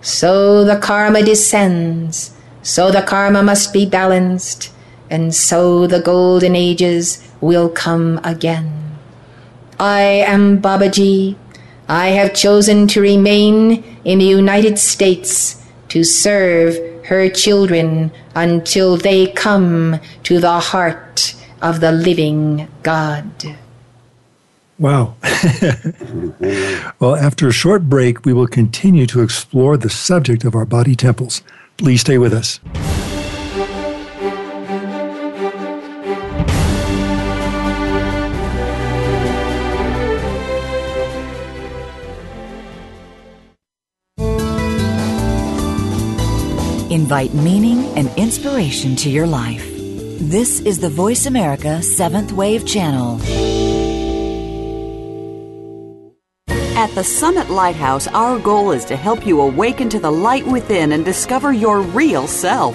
[0.00, 4.72] So the karma descends, so the karma must be balanced,
[5.10, 8.98] and so the golden ages will come again.
[9.78, 11.36] I am Babaji.
[11.88, 16.78] I have chosen to remain in the United States to serve
[17.10, 23.26] her children until they come to the heart of the living God.
[24.78, 25.16] Wow.
[27.00, 30.94] well, after a short break, we will continue to explore the subject of our body
[30.94, 31.42] temples.
[31.78, 32.60] Please stay with us.
[46.90, 49.64] Invite meaning and inspiration to your life.
[50.18, 53.20] This is the Voice America Seventh Wave Channel.
[56.76, 60.90] At the Summit Lighthouse, our goal is to help you awaken to the light within
[60.90, 62.74] and discover your real self.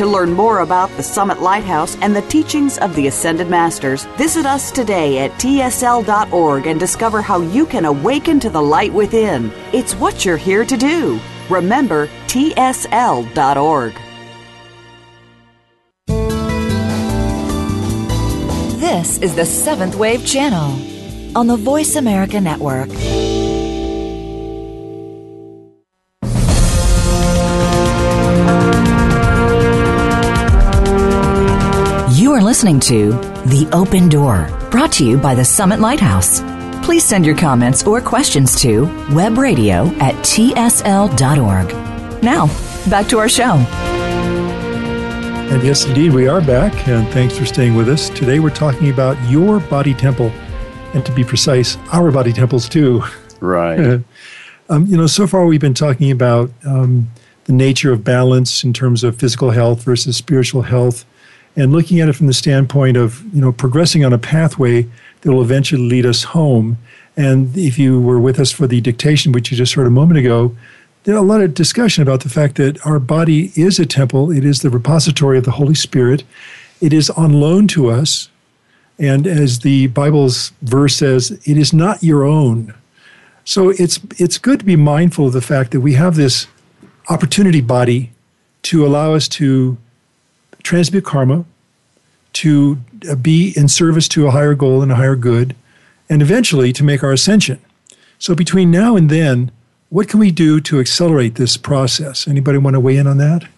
[0.00, 4.46] To learn more about the Summit Lighthouse and the teachings of the Ascended Masters, visit
[4.46, 9.52] us today at tsl.org and discover how you can awaken to the light within.
[9.74, 11.20] It's what you're here to do.
[11.50, 13.92] Remember, tsl.org.
[18.80, 20.80] This is the Seventh Wave Channel
[21.36, 22.88] on the Voice America Network.
[32.60, 33.12] Listening to
[33.48, 36.42] The Open Door, brought to you by the Summit Lighthouse.
[36.84, 41.68] Please send your comments or questions to webradio at tsl.org.
[42.22, 42.48] Now,
[42.90, 43.54] back to our show.
[45.48, 48.10] And yes, indeed, we are back, and thanks for staying with us.
[48.10, 50.30] Today we're talking about your body temple,
[50.92, 53.02] and to be precise, our body temples too.
[53.40, 54.02] Right.
[54.68, 57.08] um, you know, so far we've been talking about um,
[57.44, 61.06] the nature of balance in terms of physical health versus spiritual health,
[61.56, 64.86] and looking at it from the standpoint of you know progressing on a pathway
[65.20, 66.78] that will eventually lead us home.
[67.16, 70.18] And if you were with us for the dictation, which you just heard a moment
[70.18, 70.56] ago,
[71.04, 74.30] there a lot of discussion about the fact that our body is a temple.
[74.30, 76.24] It is the repository of the Holy Spirit.
[76.80, 78.30] It is on loan to us.
[78.98, 82.74] And as the Bible's verse says, it is not your own.
[83.44, 86.46] So it's it's good to be mindful of the fact that we have this
[87.08, 88.12] opportunity body
[88.62, 89.78] to allow us to
[90.62, 91.44] transmute karma,
[92.32, 92.78] to
[93.10, 95.56] uh, be in service to a higher goal and a higher good,
[96.08, 97.60] and eventually to make our ascension.
[98.18, 99.50] So between now and then,
[99.88, 102.28] what can we do to accelerate this process?
[102.28, 103.48] Anybody want to weigh in on that?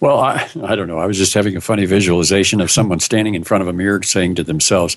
[0.00, 0.98] Well, I, I don't know.
[0.98, 4.02] I was just having a funny visualization of someone standing in front of a mirror
[4.02, 4.96] saying to themselves,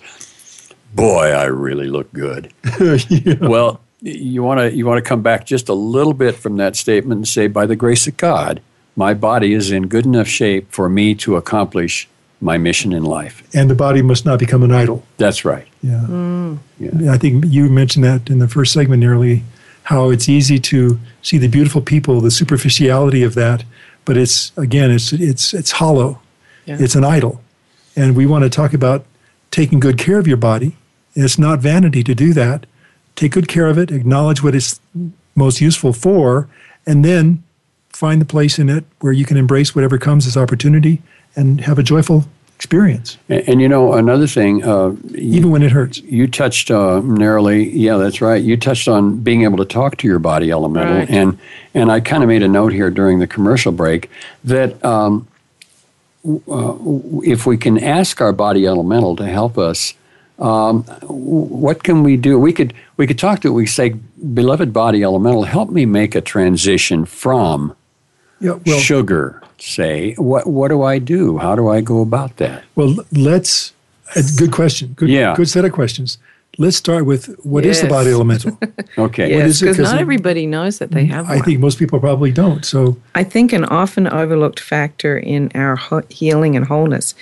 [0.95, 3.35] "Boy, I really look good." yeah.
[3.39, 6.75] Well, you want to you want to come back just a little bit from that
[6.75, 8.61] statement and say, "By the grace of God,
[8.95, 12.07] my body is in good enough shape for me to accomplish
[12.41, 15.03] my mission in life." And the body must not become an idol.
[15.17, 15.67] That's right.
[15.81, 16.05] Yeah.
[16.07, 16.59] Mm.
[16.79, 17.11] yeah.
[17.11, 19.41] I think you mentioned that in the first segment Neroli
[19.85, 23.63] how it's easy to see the beautiful people, the superficiality of that,
[24.03, 26.19] but it's again, it's it's it's hollow.
[26.65, 26.77] Yeah.
[26.79, 27.41] It's an idol,
[27.95, 29.05] and we want to talk about
[29.51, 30.75] taking good care of your body.
[31.13, 32.65] It's not vanity to do that.
[33.15, 33.91] Take good care of it.
[33.91, 34.79] Acknowledge what it's
[35.35, 36.49] most useful for,
[36.87, 37.43] and then
[37.95, 41.01] find the place in it where you can embrace whatever comes as opportunity
[41.35, 43.17] and have a joyful experience.
[43.29, 47.69] And, and, you know, another thing, uh, even when it hurts, you touched uh, Neroli.
[47.73, 48.41] Yeah, that's right.
[48.43, 51.09] You touched on being able to talk to your body elemental, right.
[51.09, 51.37] and
[51.73, 54.09] and I kind of made a note here during the commercial break
[54.43, 54.83] that.
[54.83, 55.27] Um,
[56.47, 56.75] uh,
[57.23, 59.93] if we can ask our body elemental to help us,
[60.39, 62.39] um, what can we do?
[62.39, 63.51] We could we could talk to it.
[63.51, 67.75] We say, "Beloved body elemental, help me make a transition from
[68.39, 71.37] yeah, well, sugar say, what what do I do?
[71.37, 72.63] How do I go about that?
[72.75, 73.73] Well, let's.
[74.37, 74.93] good question.
[74.93, 75.35] Good, yeah.
[75.35, 76.17] good set of questions.
[76.57, 77.77] Let's start with what yes.
[77.77, 78.57] is the body elemental?
[78.97, 79.29] okay.
[79.29, 81.43] Yes, because not everybody knows that they mm, have I one.
[81.43, 82.63] think most people probably don't.
[82.63, 85.77] So I think an often overlooked factor in our
[86.09, 87.13] healing and wholeness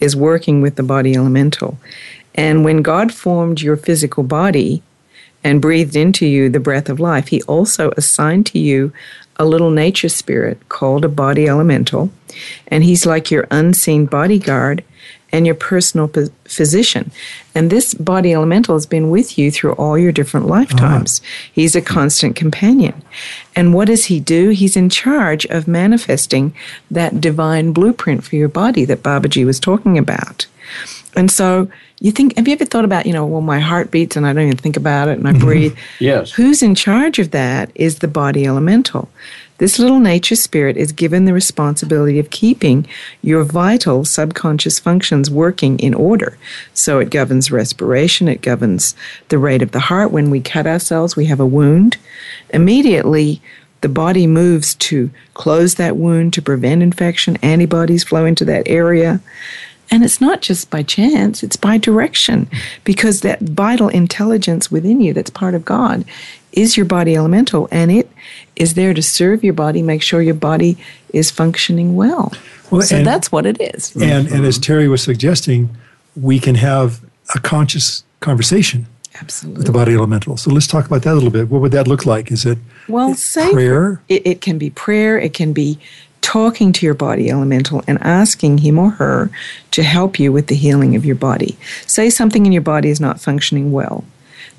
[0.00, 1.78] is working with the body elemental.
[2.34, 4.82] And when God formed your physical body
[5.44, 8.92] and breathed into you the breath of life, He also assigned to you
[9.36, 12.10] a little nature spirit called a body elemental,
[12.68, 14.84] and he's like your unseen bodyguard
[15.32, 16.10] and your personal
[16.44, 17.10] physician.
[17.54, 21.20] And this body elemental has been with you through all your different lifetimes.
[21.20, 21.50] Uh-huh.
[21.54, 23.02] He's a constant companion.
[23.56, 24.50] And what does he do?
[24.50, 26.54] He's in charge of manifesting
[26.90, 30.46] that divine blueprint for your body that Babaji was talking about.
[31.14, 31.68] And so
[32.00, 34.32] you think, have you ever thought about, you know, well, my heart beats and I
[34.32, 35.44] don't even think about it and I mm-hmm.
[35.44, 35.76] breathe?
[36.00, 36.32] Yes.
[36.32, 39.08] Who's in charge of that is the body elemental.
[39.58, 42.86] This little nature spirit is given the responsibility of keeping
[43.20, 46.36] your vital subconscious functions working in order.
[46.74, 48.96] So it governs respiration, it governs
[49.28, 50.10] the rate of the heart.
[50.10, 51.96] When we cut ourselves, we have a wound.
[52.50, 53.40] Immediately,
[53.82, 57.36] the body moves to close that wound to prevent infection.
[57.42, 59.20] Antibodies flow into that area.
[59.92, 62.48] And it's not just by chance, it's by direction
[62.82, 66.06] because that vital intelligence within you that's part of God
[66.52, 68.10] is your body elemental and it
[68.56, 70.78] is there to serve your body, make sure your body
[71.12, 72.32] is functioning well.
[72.70, 73.94] Well, so and- that's what it is.
[73.96, 75.76] And, and as Terry was suggesting,
[76.16, 77.02] we can have
[77.34, 78.86] a conscious conversation
[79.20, 80.38] with the body elemental.
[80.38, 81.50] So let's talk about that a little bit.
[81.50, 82.32] What would that look like?
[82.32, 82.56] Is it
[82.88, 84.02] Well, say prayer?
[84.08, 85.18] It, it can be prayer.
[85.18, 85.78] It can be
[86.22, 89.30] talking to your body elemental and asking him or her
[89.72, 91.58] to help you with the healing of your body.
[91.86, 94.04] Say something in your body is not functioning well.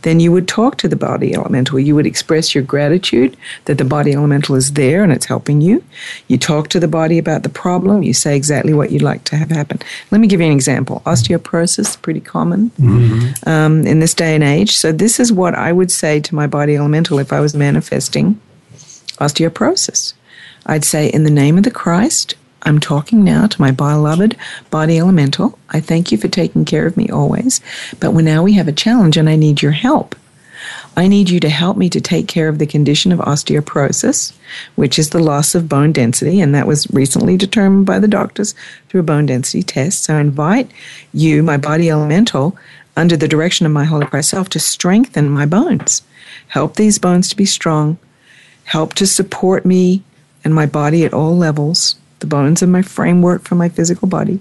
[0.04, 1.80] Then you would talk to the body elemental.
[1.80, 5.82] You would express your gratitude that the body elemental is there and it's helping you.
[6.28, 8.04] You talk to the body about the problem.
[8.04, 9.80] You say exactly what you'd like to have happen.
[10.12, 11.02] Let me give you an example.
[11.06, 12.72] Osteoporosis, pretty common
[13.46, 14.76] um, in this day and age.
[14.76, 18.40] So, this is what I would say to my body elemental if I was manifesting
[19.20, 20.14] osteoporosis.
[20.66, 24.38] I'd say, in the name of the Christ, I'm talking now to my beloved
[24.70, 25.60] body elemental.
[25.70, 27.60] I thank you for taking care of me always.
[28.00, 30.16] But now we have a challenge and I need your help.
[30.96, 34.34] I need you to help me to take care of the condition of osteoporosis,
[34.76, 38.54] which is the loss of bone density, and that was recently determined by the doctors
[38.88, 40.04] through a bone density test.
[40.04, 40.70] So I invite
[41.12, 42.56] you, my body elemental,
[42.96, 46.04] under the direction of my Holy Christ self, to strengthen my bones.
[46.50, 47.98] Help these bones to be strong.
[48.66, 50.04] Help to support me
[50.44, 54.40] and my body at all levels, the bones of my framework for my physical body.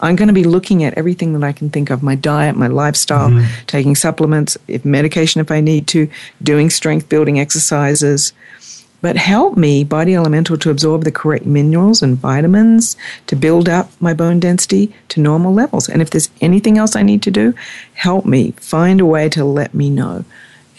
[0.00, 2.66] I'm going to be looking at everything that I can think of my diet, my
[2.66, 3.64] lifestyle, mm-hmm.
[3.66, 6.10] taking supplements, if medication if I need to,
[6.42, 8.32] doing strength building exercises.
[9.00, 12.96] But help me, body elemental, to absorb the correct minerals and vitamins
[13.26, 15.88] to build up my bone density to normal levels.
[15.88, 17.54] And if there's anything else I need to do,
[17.94, 20.24] help me find a way to let me know.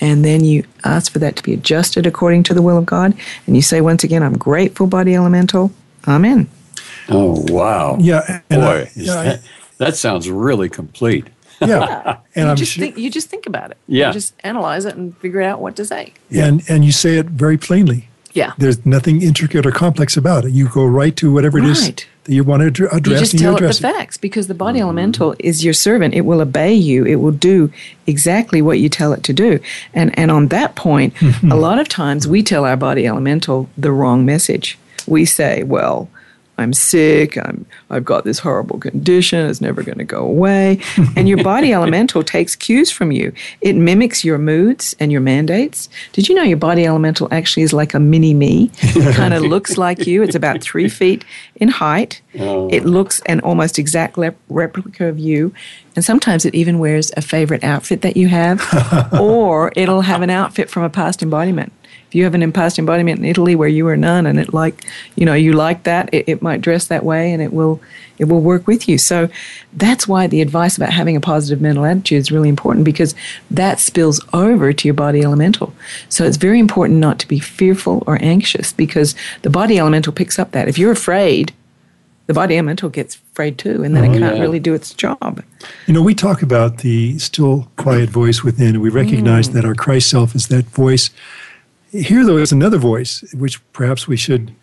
[0.03, 3.13] And then you ask for that to be adjusted according to the will of God.
[3.47, 5.71] And you say, once again, I'm grateful, body elemental.
[6.07, 6.49] Amen.
[7.07, 7.97] Oh, wow.
[8.01, 9.41] Yeah, and Boy, I- is yeah, I- that,
[9.77, 11.27] that sounds really complete.
[11.61, 13.77] yeah, and you I'm just sure, think you just think about it.
[13.87, 14.07] Yeah.
[14.07, 16.13] You just analyze it and figure out what to say.
[16.31, 18.09] and and you say it very plainly.
[18.33, 18.53] Yeah.
[18.57, 20.51] There's nothing intricate or complex about it.
[20.51, 22.05] You go right to whatever it is Right.
[22.23, 24.55] that you want to addr- You address, just you tell it the facts because the
[24.55, 26.13] body elemental is your servant.
[26.15, 27.05] It will obey you.
[27.05, 27.71] It will do
[28.07, 29.59] exactly what you tell it to do.
[29.93, 31.51] And and on that point, mm-hmm.
[31.51, 34.77] a lot of times we tell our body elemental the wrong message.
[35.05, 36.09] We say, "Well,
[36.57, 37.37] I'm sick.
[37.37, 39.49] I'm I've got this horrible condition.
[39.49, 40.79] It's never going to go away."
[41.15, 43.33] and your body elemental takes cues from you.
[43.61, 45.89] It mimics your moods and your mandates.
[46.11, 48.71] Did you know your body elemental actually is like a mini me?
[48.81, 50.21] It kind of looks like you.
[50.23, 51.25] It's about three feet
[51.55, 52.21] in height.
[52.39, 52.69] Oh.
[52.69, 55.53] It looks an almost exact lep- replica of you.
[55.95, 58.61] And sometimes it even wears a favorite outfit that you have,
[59.19, 61.71] or it'll have an outfit from a past embodiment.
[62.13, 64.85] If you have an past embodiment in Italy where you were nun, and it like,
[65.15, 67.81] you know, you like that, it, it might dress that way, and it will,
[68.19, 68.99] it will work with you.
[68.99, 69.29] So
[69.73, 73.15] that's why the advice about having a positive mental attitude is really important because
[73.49, 75.73] that spills over to your body elemental.
[76.07, 80.37] So it's very important not to be fearful or anxious because the body elemental picks
[80.37, 80.67] up that.
[80.67, 81.51] If you're afraid,
[82.27, 84.41] the body elemental gets afraid too, and then Oh, it can't yeah.
[84.43, 85.41] really do its job.
[85.87, 89.53] You know, we talk about the still quiet voice within, and we recognize Mm.
[89.53, 91.09] that our Christ self is that voice.
[91.93, 94.53] Here, though, is another voice which perhaps we should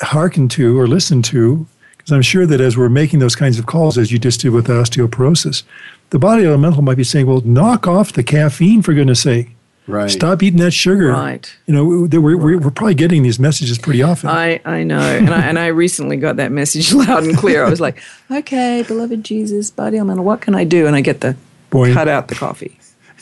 [0.00, 3.66] hearken to or listen to, because I'm sure that as we're making those kinds of
[3.66, 5.62] calls, as you just did with osteoporosis,
[6.10, 9.50] the body elemental might be saying, well, knock off the caffeine, for goodness sake.
[9.86, 10.10] Right.
[10.10, 11.12] Stop eating that sugar.
[11.12, 11.50] Right.
[11.66, 14.28] You know, we- we're, we're, we're probably getting these messages pretty often.
[14.28, 14.98] I, I know.
[15.00, 17.64] And I, and I recently got that message loud and clear.
[17.64, 20.86] I was like, okay, beloved Jesus, body elemental, what can I do?
[20.86, 21.36] And I get the
[21.70, 21.94] Boy.
[21.94, 22.77] cut out the coffee.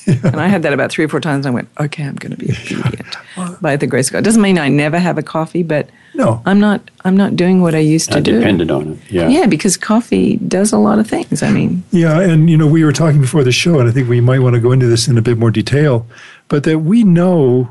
[0.24, 1.46] And I had that about three or four times.
[1.46, 3.16] I went, okay, I'm going to be obedient
[3.61, 4.24] by the grace of God.
[4.24, 6.40] Doesn't mean I never have a coffee, but No.
[6.46, 6.80] I'm not.
[7.04, 8.38] I'm not doing what I used to I do.
[8.38, 8.98] depended on it.
[9.11, 9.28] Yeah.
[9.28, 11.42] Yeah, because coffee does a lot of things.
[11.42, 14.09] I mean, Yeah, and you know, we were talking before the show, and I think
[14.09, 16.07] we might want to go into this in a bit more detail,
[16.48, 17.70] but that we know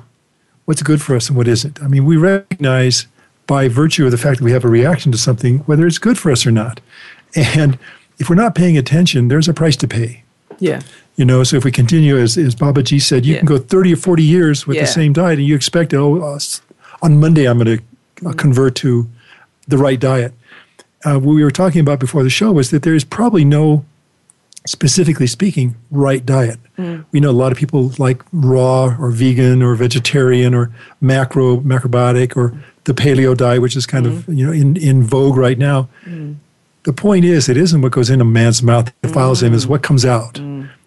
[0.65, 1.81] what's good for us and what isn't.
[1.81, 3.07] I mean, we recognize
[3.47, 6.17] by virtue of the fact that we have a reaction to something whether it's good
[6.17, 6.81] for us or not.
[7.35, 7.77] And
[8.17, 10.23] if we're not paying attention, there's a price to pay.
[10.59, 10.81] yeah,
[11.17, 13.39] You know, so if we continue, as, as Babaji said, you Yeah.
[13.39, 14.81] can go 30 or 40 years with Yeah.
[14.83, 16.39] the same diet and you expect, oh, uh,
[17.01, 19.07] on Monday I'm going to uh, convert to
[19.67, 20.33] the right diet.
[21.05, 23.85] Uh, what we were talking about before the show was that there is probably no
[24.67, 26.57] specifically speaking, right diet.
[27.11, 32.35] We know a lot of people like raw or vegan or vegetarian or macro macrobiotic
[32.35, 32.53] or
[32.83, 35.87] the paleo diet, which is kind of you know in, in vogue right now.
[36.83, 39.65] The point is, it isn't what goes in a man's mouth that defiles him; is
[39.67, 40.37] what comes out.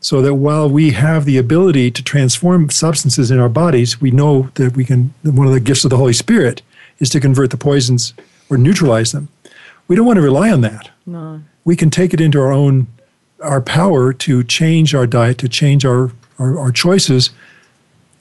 [0.01, 4.51] So that while we have the ability to transform substances in our bodies, we know
[4.55, 5.13] that we can.
[5.23, 6.63] One of the gifts of the Holy Spirit
[6.99, 8.15] is to convert the poisons
[8.49, 9.29] or neutralize them.
[9.89, 10.91] We don't want to rely on that.
[11.05, 11.43] No.
[11.65, 12.87] We can take it into our own
[13.43, 17.31] our power to change our diet, to change our, our, our choices,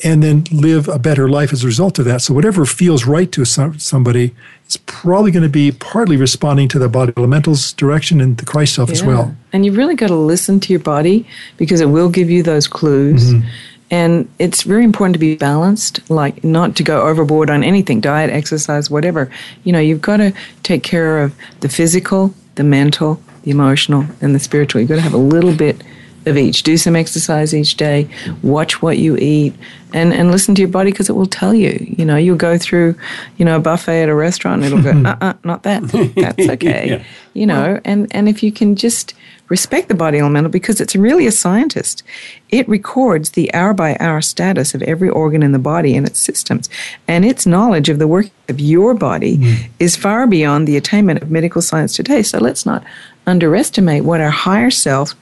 [0.04, 2.22] and then live a better life as a result of that.
[2.22, 4.36] So whatever feels right to somebody
[4.68, 8.76] is probably going to be partly responding to the body elementals direction and the Christ
[8.76, 9.36] self as well.
[9.54, 11.28] And you've really got to listen to your body
[11.58, 13.34] because it will give you those clues.
[13.34, 13.48] Mm-hmm.
[13.90, 18.30] And it's very important to be balanced, like not to go overboard on anything diet,
[18.30, 19.32] exercise, whatever.
[19.64, 24.36] You know, you've got to take care of the physical, the mental, the emotional, and
[24.36, 24.82] the spiritual.
[24.82, 25.82] You've got to have a little bit
[26.28, 26.64] of each.
[26.64, 28.10] Do some exercise each day,
[28.44, 29.54] watch what you eat,
[29.94, 31.78] and, and listen to your body because it will tell you.
[31.98, 32.96] You know, you'll go through,
[33.38, 35.84] you know, a buffet at a restaurant and it'll go, uh uh, not that.
[36.16, 36.90] That's okay.
[36.90, 37.04] Yeah.
[37.34, 39.14] You know, and, and if you can just
[39.50, 42.04] respect the body elemental because it's really a scientist,
[42.50, 46.20] it records the hour by hour status of every organ in the body and its
[46.20, 46.70] systems.
[47.08, 51.32] And its knowledge of the work of your body is far beyond the attainment of
[51.32, 52.24] medical science today.
[52.24, 52.84] So let's not
[53.26, 55.16] underestimate what our higher self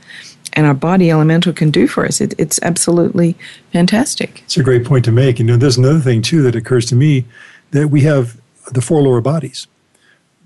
[0.53, 2.21] and our body elemental can do for us.
[2.21, 3.35] It, it's absolutely
[3.73, 4.41] fantastic.
[4.45, 5.39] It's a great point to make.
[5.39, 7.25] You know, there's another thing too that occurs to me
[7.71, 8.39] that we have
[8.71, 9.67] the four lower bodies.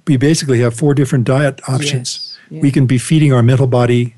[0.08, 1.91] We basically have four different diet options.
[1.91, 2.62] Yes, yeah.
[2.62, 4.16] We can be feeding our mental body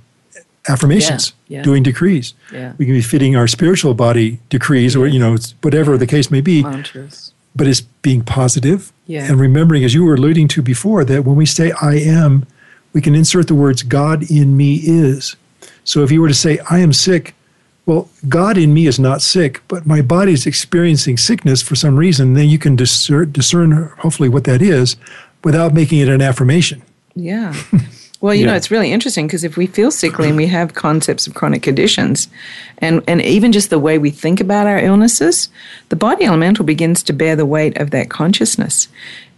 [0.69, 1.63] affirmations, Yeah, yeah.
[1.63, 2.33] doing decrees.
[2.51, 6.29] We can be feeding our spiritual body decrees, or you know, it's whatever the case
[6.31, 6.63] may be.
[6.63, 7.33] Mantras.
[7.55, 9.25] But it's being positive Yeah.
[9.29, 12.45] and remembering, as you were alluding to before, that when we say "I am,"
[12.93, 15.35] we can insert the words "God in me is."
[15.83, 17.35] So if you were to say "I am sick,"
[17.85, 21.95] well, God in me is not sick, but my body is experiencing sickness for some
[21.97, 22.33] reason.
[22.33, 24.95] Then you can discern, discern hopefully what that is,
[25.43, 26.81] without making it an affirmation.
[27.15, 27.55] Yeah.
[28.21, 31.25] Well, you know, it's really interesting because if we feel sickly and we have concepts
[31.25, 32.27] of chronic conditions,
[32.77, 35.49] and, and even just the way we think about our illnesses,
[35.89, 38.87] the body elemental begins to bear the weight of that consciousness.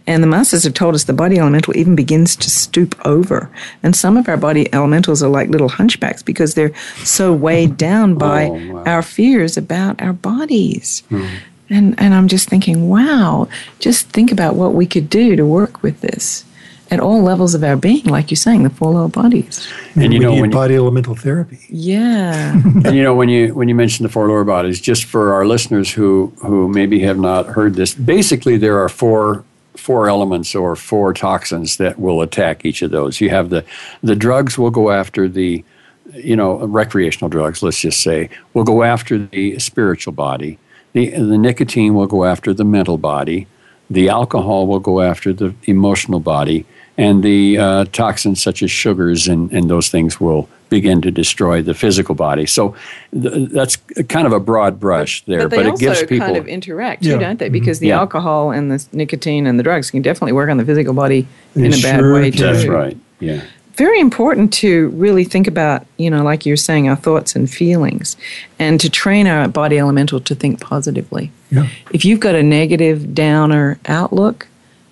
[0.06, 3.50] And the masters have told us the body elemental even begins to stoop over.
[3.82, 6.74] And some of our body elementals are like little hunchbacks because they're
[7.04, 8.84] so weighed down oh, by Oh, wow.
[8.84, 11.02] our fears about our bodies.
[11.08, 11.26] Hmm.
[11.70, 13.48] And, and I'm just thinking, wow,
[13.78, 16.44] just think about what we could do to work with this
[16.90, 19.66] at all levels of our being, like you're saying, the four lower bodies.
[19.94, 21.60] And you we know, need when you- body elemental therapy.
[21.70, 22.52] Yeah.
[22.84, 25.46] and you know when you when you mention the four lower bodies, just for our
[25.46, 29.42] listeners who who maybe have not heard this, basically there are four
[29.76, 33.20] four elements or four toxins that will attack each of those.
[33.20, 33.64] You have the
[34.02, 35.64] the drugs will go after the
[36.12, 37.62] you know recreational drugs.
[37.62, 40.58] Let's just say will go after the spiritual body.
[40.92, 43.46] The the nicotine will go after the mental body.
[43.90, 46.64] The alcohol will go after the emotional body,
[46.96, 50.48] and the uh, toxins such as sugars and, and those things will
[50.78, 52.46] begin to destroy the physical body.
[52.46, 52.74] So
[53.22, 53.76] th- that's
[54.14, 56.26] kind of a broad brush there, But but, they it also gives people.
[56.26, 57.14] kind of interact Yeah.
[57.14, 57.48] too, don't they?
[57.58, 57.96] Because the mm-hmm.
[57.96, 58.00] Yeah.
[58.00, 61.20] alcohol and the nicotine and the drugs can definitely work on the physical body
[61.54, 62.42] They in a bad sure way too.
[62.42, 62.96] that's right.
[63.20, 63.40] Yeah.
[63.76, 64.70] very important to
[65.04, 68.16] really think about, you know, like you're saying, our thoughts and feelings,
[68.58, 71.30] and to train our body elemental to think positively.
[71.50, 71.66] Yeah.
[71.92, 74.46] If you've got a negative, downer outlook,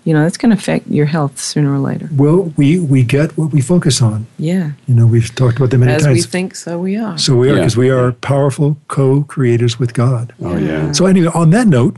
[0.04, 2.08] you know, that's going to affect your health sooner or later.
[2.12, 4.26] Well, we, we get what we focus on.
[4.38, 4.72] Yeah.
[4.86, 6.14] You know, we've talked about that many As times.
[6.16, 7.16] we think, so we are.
[7.18, 7.60] So we are Yeah.
[7.60, 10.34] because we are powerful co-creators with God.
[10.42, 10.92] Oh yeah.
[10.92, 11.96] So anyway, on that note,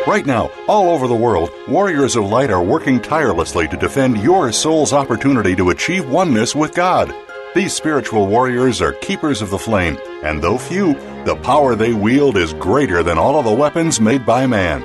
[0.05, 4.51] Right now, all over the world, warriors of light are working tirelessly to defend your
[4.51, 7.14] soul's opportunity to achieve oneness with God.
[7.55, 10.95] These spiritual warriors are keepers of the flame, and though few,
[11.25, 14.85] the power they wield is greater than all of the weapons made by man.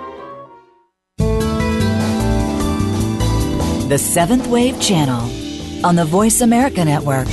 [3.91, 7.27] The Seventh Wave Channel on the Voice America Network.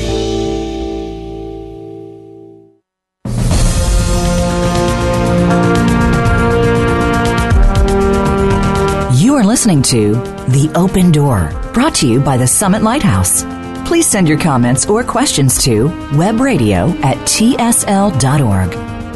[9.14, 10.14] You are listening to
[10.48, 13.44] The Open Door, brought to you by the Summit Lighthouse.
[13.86, 18.70] Please send your comments or questions to webradio at tsl.org.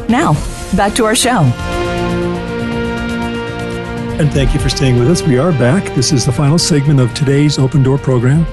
[0.09, 0.35] Now,
[0.77, 1.72] back to our show.
[4.21, 5.23] And thank you for staying with us.
[5.23, 5.83] We are back.
[5.95, 8.45] This is the final segment of today's Open Door program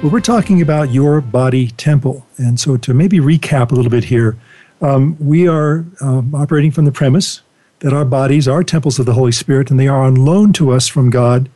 [0.00, 2.26] where we're talking about your body temple.
[2.38, 4.38] And so, to maybe recap a little bit here,
[4.80, 7.42] um, we are um, operating from the premise
[7.80, 10.72] that our bodies are temples of the Holy Spirit and they are on loan to
[10.72, 11.50] us from God,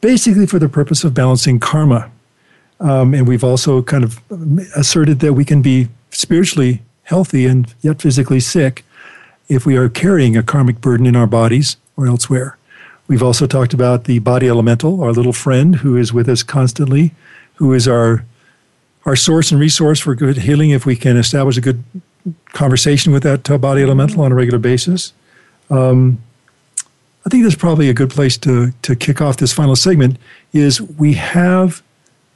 [0.00, 2.10] basically for the purpose of balancing karma.
[2.80, 4.20] Um, and we've also kind of
[4.76, 8.84] asserted that we can be spiritually healthy and yet physically sick
[9.48, 12.56] if we are carrying a karmic burden in our bodies or elsewhere.
[13.08, 17.14] We've also talked about the body elemental, our little friend who is with us constantly,
[17.54, 18.24] who is our
[19.04, 21.82] our source and resource for good healing if we can establish a good
[22.52, 25.14] conversation with that uh, body elemental on a regular basis.
[25.70, 26.22] Um,
[27.24, 30.18] I think that's probably a good place to to kick off this final segment.
[30.52, 31.82] Is we have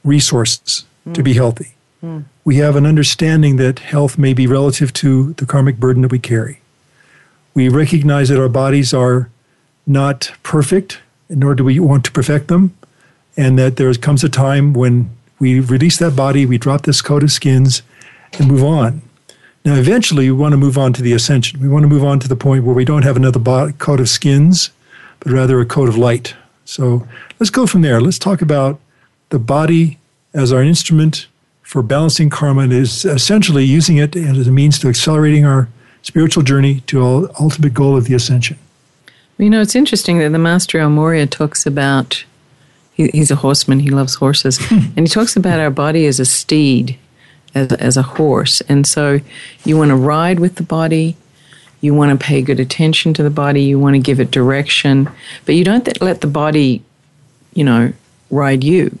[0.03, 1.13] resources mm.
[1.13, 1.73] to be healthy.
[2.03, 2.25] Mm.
[2.43, 6.19] We have an understanding that health may be relative to the karmic burden that we
[6.19, 6.59] carry.
[7.53, 9.29] We recognize that our bodies are
[9.85, 12.75] not perfect, nor do we want to perfect them,
[13.35, 15.09] and that there comes a time when
[15.39, 17.81] we release that body, we drop this coat of skins,
[18.33, 19.01] and move on.
[19.65, 21.61] Now, eventually, we want to move on to the ascension.
[21.61, 24.09] We want to move on to the point where we don't have another coat of
[24.09, 24.71] skins,
[25.19, 26.35] but rather a coat of light.
[26.65, 27.07] So
[27.39, 28.01] let's go from there.
[28.01, 28.79] Let's talk about
[29.29, 29.99] the body
[30.33, 31.27] as our instrument
[31.61, 35.69] for balancing karma and is essentially using it as a means to accelerating our
[36.01, 38.57] spiritual journey to our ultimate goal of the ascension.
[39.37, 42.23] You know, it's interesting that the Master El Morya talks about,
[42.93, 44.91] he, he's a horseman, he loves horses, hmm.
[44.95, 46.97] and he talks about our body as a steed
[47.55, 48.61] as, as a horse.
[48.61, 49.19] And so
[49.65, 51.15] you want to ride with the body,
[51.81, 55.09] you want to pay good attention to the body, you want to give it direction,
[55.45, 56.83] but you don't let the body,
[57.53, 57.93] you know,
[58.29, 58.97] ride you.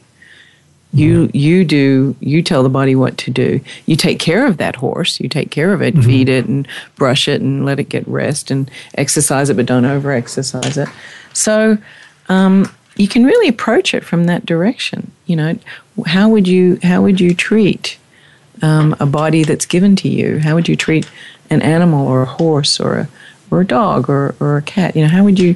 [0.93, 3.59] You you do you tell the body what to do.
[3.87, 5.19] You take care of that horse.
[5.19, 6.05] You take care of it, mm-hmm.
[6.05, 9.85] feed it, and brush it, and let it get rest, and exercise it, but don't
[9.85, 10.87] over exercise it.
[11.33, 11.79] So
[12.29, 15.11] um, you can really approach it from that direction.
[15.25, 15.59] You know,
[16.05, 17.97] how would you how would you treat
[18.61, 20.39] um, a body that's given to you?
[20.39, 21.09] How would you treat
[21.49, 23.09] an animal or a horse or a
[23.49, 24.95] or a dog or, or a cat?
[24.95, 25.55] You know, how would you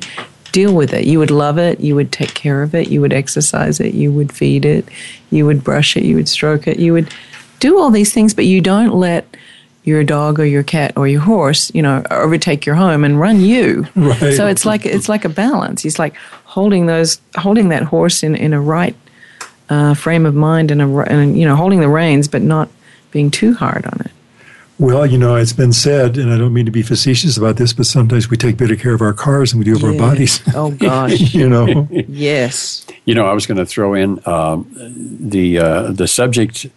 [0.58, 1.06] deal with it?
[1.06, 4.12] You would love it, you would take care of it, you would exercise it, you
[4.12, 4.90] would feed it,
[5.30, 7.14] you would brush it, you would stroke it, you would
[7.60, 9.28] do all these things, but you don't let
[9.84, 13.40] your dog or your cat or your horse, you know, overtake your home and run
[13.40, 13.86] you.
[13.96, 14.34] Right.
[14.34, 15.86] So it's like it's like a balance.
[15.86, 18.96] It's like holding those holding that horse in in a right
[19.70, 22.68] uh, frame of mind and a and you know holding the reins, but not
[23.12, 24.12] being too hard on it.
[24.80, 27.74] Well, you know, it's been said, and I don't mean to be facetious about this,
[27.74, 30.40] but sometimes we take better care of our cars than we do of our bodies.
[30.56, 31.88] Oh gosh, you know.
[31.92, 32.86] yes.
[33.06, 34.68] You know, I was going to throw in um,
[35.20, 36.68] the uh, the subject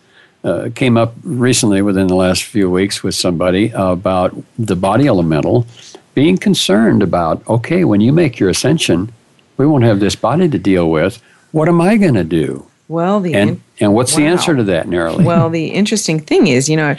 [0.45, 5.67] uh, came up recently within the last few weeks with somebody about the body elemental
[6.15, 7.47] being concerned about.
[7.49, 9.13] Okay, when you make your ascension,
[9.59, 11.23] we won't have this body to deal with.
[11.53, 12.67] What am I going to do?
[12.89, 15.25] Well, the And in- and what's the answer to that, Neroli?
[15.25, 16.97] well, the interesting thing is, you know,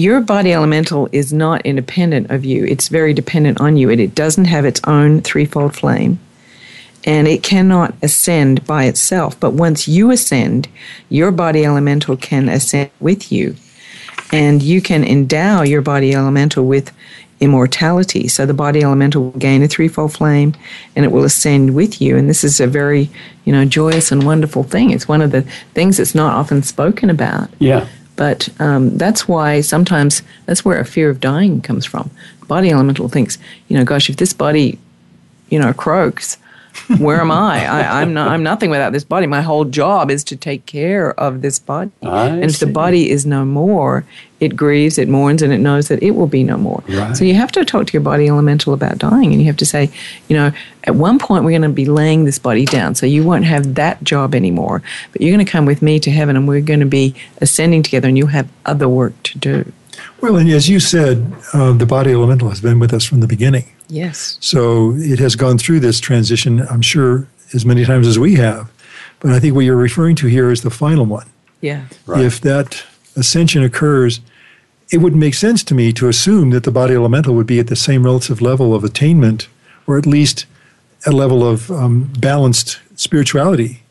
[0.00, 2.64] your body elemental is not independent of you.
[2.64, 3.90] It's very dependent on you.
[3.90, 6.18] And it doesn't have its own threefold flame.
[7.04, 9.38] And it cannot ascend by itself.
[9.38, 10.68] But once you ascend,
[11.08, 13.56] your body elemental can ascend with you.
[14.32, 16.92] And you can endow your body elemental with
[17.40, 18.28] immortality.
[18.28, 20.54] So the body elemental will gain a threefold flame
[20.94, 22.16] and it will ascend with you.
[22.16, 23.10] And this is a very,
[23.44, 24.90] you know, joyous and wonderful thing.
[24.90, 25.42] It's one of the
[25.74, 27.50] things that's not often spoken about.
[27.58, 27.86] yeah.
[28.20, 32.10] But um, that's why sometimes that's where a fear of dying comes from.
[32.48, 34.78] Body elemental thinks, you know, gosh, if this body,
[35.48, 36.36] you know, croaks,
[36.98, 37.66] where am I?
[37.66, 39.26] I I'm, not, I'm nothing without this body.
[39.26, 41.90] My whole job is to take care of this body.
[42.02, 44.04] I and if the body is no more,
[44.40, 46.82] it grieves, it mourns, and it knows that it will be no more.
[46.88, 47.16] Right.
[47.16, 49.66] So you have to talk to your body elemental about dying, and you have to
[49.66, 49.90] say,
[50.28, 50.52] you know,
[50.84, 53.74] at one point we're going to be laying this body down, so you won't have
[53.74, 54.82] that job anymore.
[55.12, 57.82] But you're going to come with me to heaven, and we're going to be ascending
[57.82, 59.72] together, and you'll have other work to do.
[60.20, 63.26] Well, and as you said, uh, the body elemental has been with us from the
[63.26, 63.66] beginning.
[63.90, 64.38] Yes.
[64.40, 68.70] So it has gone through this transition, I'm sure, as many times as we have.
[69.20, 71.26] But I think what you're referring to here is the final one.
[71.60, 71.84] Yeah.
[72.06, 72.24] Right.
[72.24, 72.82] If that
[73.16, 74.20] ascension occurs,
[74.90, 77.66] it would make sense to me to assume that the body elemental would be at
[77.66, 79.48] the same relative level of attainment,
[79.86, 80.46] or at least
[81.06, 83.82] a level of um, balanced spirituality.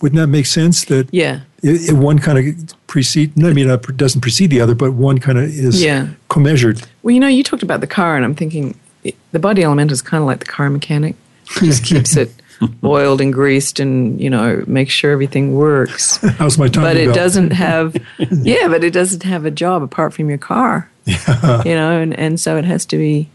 [0.00, 1.40] Wouldn't that make sense that Yeah.
[1.62, 4.92] it, it one kind of precede, no, I mean, it doesn't precede the other, but
[4.92, 6.08] one kind of is Yeah.
[6.28, 6.82] commeasured.
[7.02, 8.76] Well, you know, you talked about the car, and I'm thinking it,
[9.32, 11.16] the body element is kind of like the car mechanic.
[11.60, 12.32] Just keeps it
[12.84, 16.16] oiled and greased, and you know, makes sure everything works.
[16.38, 16.84] How's my time?
[16.84, 17.96] but it doesn't have
[18.30, 21.62] yeah but it doesn't have a job apart from your car Yeah.
[21.64, 23.28] you know and, and so it has to be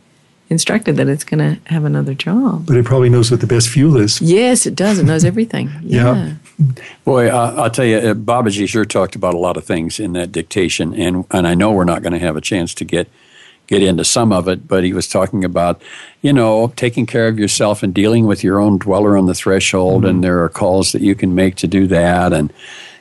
[0.49, 3.67] instructed that it's going to have another job But it probably knows what the best
[3.67, 4.21] fuel is.
[4.21, 6.15] yes it does it knows everything Yeah.
[6.59, 6.65] yeah,
[7.03, 10.13] Boy, uh, I'll tell you, uh, Babaji sure talked about a lot of things in
[10.13, 13.07] that dictation, and and I know we're not going to have a chance to get
[13.67, 15.81] get into some of it, but he was talking about,
[16.21, 20.05] you know, taking care of yourself and dealing with your own dweller on the threshold,
[20.05, 22.51] and there are calls that you can make to do that, and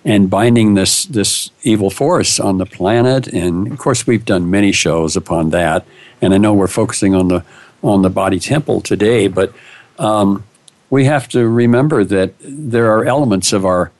[0.05, 4.73] and binding this this evil force on the planet, and of course we've done many
[4.73, 5.87] shows upon that,
[6.21, 7.45] and I know we're focusing on the
[7.83, 9.53] on the body temple today, but.
[9.99, 10.45] Um,
[10.91, 13.91] we have to remember that there are elements of our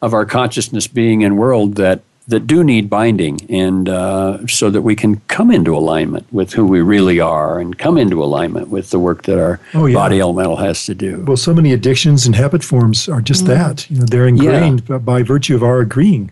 [0.00, 2.00] of our consciousness being and world that
[2.32, 6.64] that do need binding and uh, so that we can come into alignment with who
[6.66, 9.94] we really are and come into alignment with the work that our Oh, yeah.
[9.94, 13.88] body elemental has to do Well, so many addictions and habit forms are just that.
[13.90, 16.30] You know, they're ingrained by, by virtue of our agreeing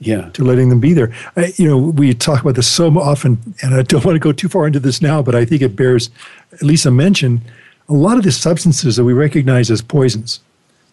[0.00, 1.10] yeah to letting them be there.
[1.36, 4.32] I, you know, we talk about this so often, and I don't want to go
[4.32, 6.10] too far into this now, but I think it bears
[6.52, 7.40] at least a mention.
[7.88, 10.40] A lot of the substances that we recognize as poisons,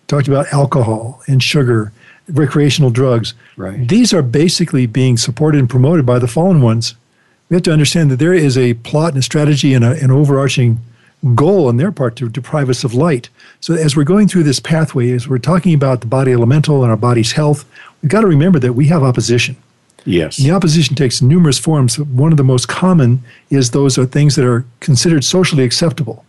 [0.07, 1.91] talked about alcohol and sugar,
[2.32, 3.34] recreational drugs.
[3.57, 3.88] Right.
[3.88, 6.95] These are basically being supported and promoted by the fallen ones.
[7.49, 10.11] We have to understand that there is a plot and a strategy and a, an
[10.11, 10.79] overarching
[11.36, 13.29] goal on their part to deprive us of light.
[13.59, 16.89] So as we're going through this pathway, as we're talking about the body elemental and
[16.89, 17.65] our body's health,
[18.01, 19.55] we've got to remember that we have opposition.
[20.05, 21.99] yes And the opposition takes numerous forms.
[21.99, 26.25] One of the most common is those are things that are considered socially acceptable.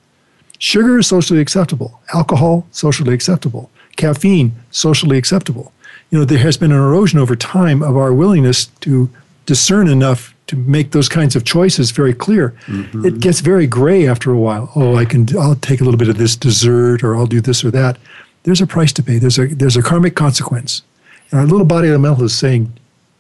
[0.59, 2.01] Sugar is socially acceptable.
[2.13, 3.71] Alcohol, socially acceptable.
[3.97, 5.73] Caffeine, socially acceptable.
[6.13, 9.09] You know, there has been an erosion over time of our willingness to
[9.47, 12.55] discern enough to make those kinds of choices very clear.
[12.67, 13.07] Mm-hmm.
[13.07, 14.71] It gets very gray after a while.
[14.77, 17.65] Oh, I can I'll take a little bit of this dessert or I'll do this
[17.65, 17.97] or that.
[18.43, 19.19] There's a price to pay.
[19.19, 20.83] There's a there's a karmic consequence.
[21.31, 22.75] And our little body elemental is saying,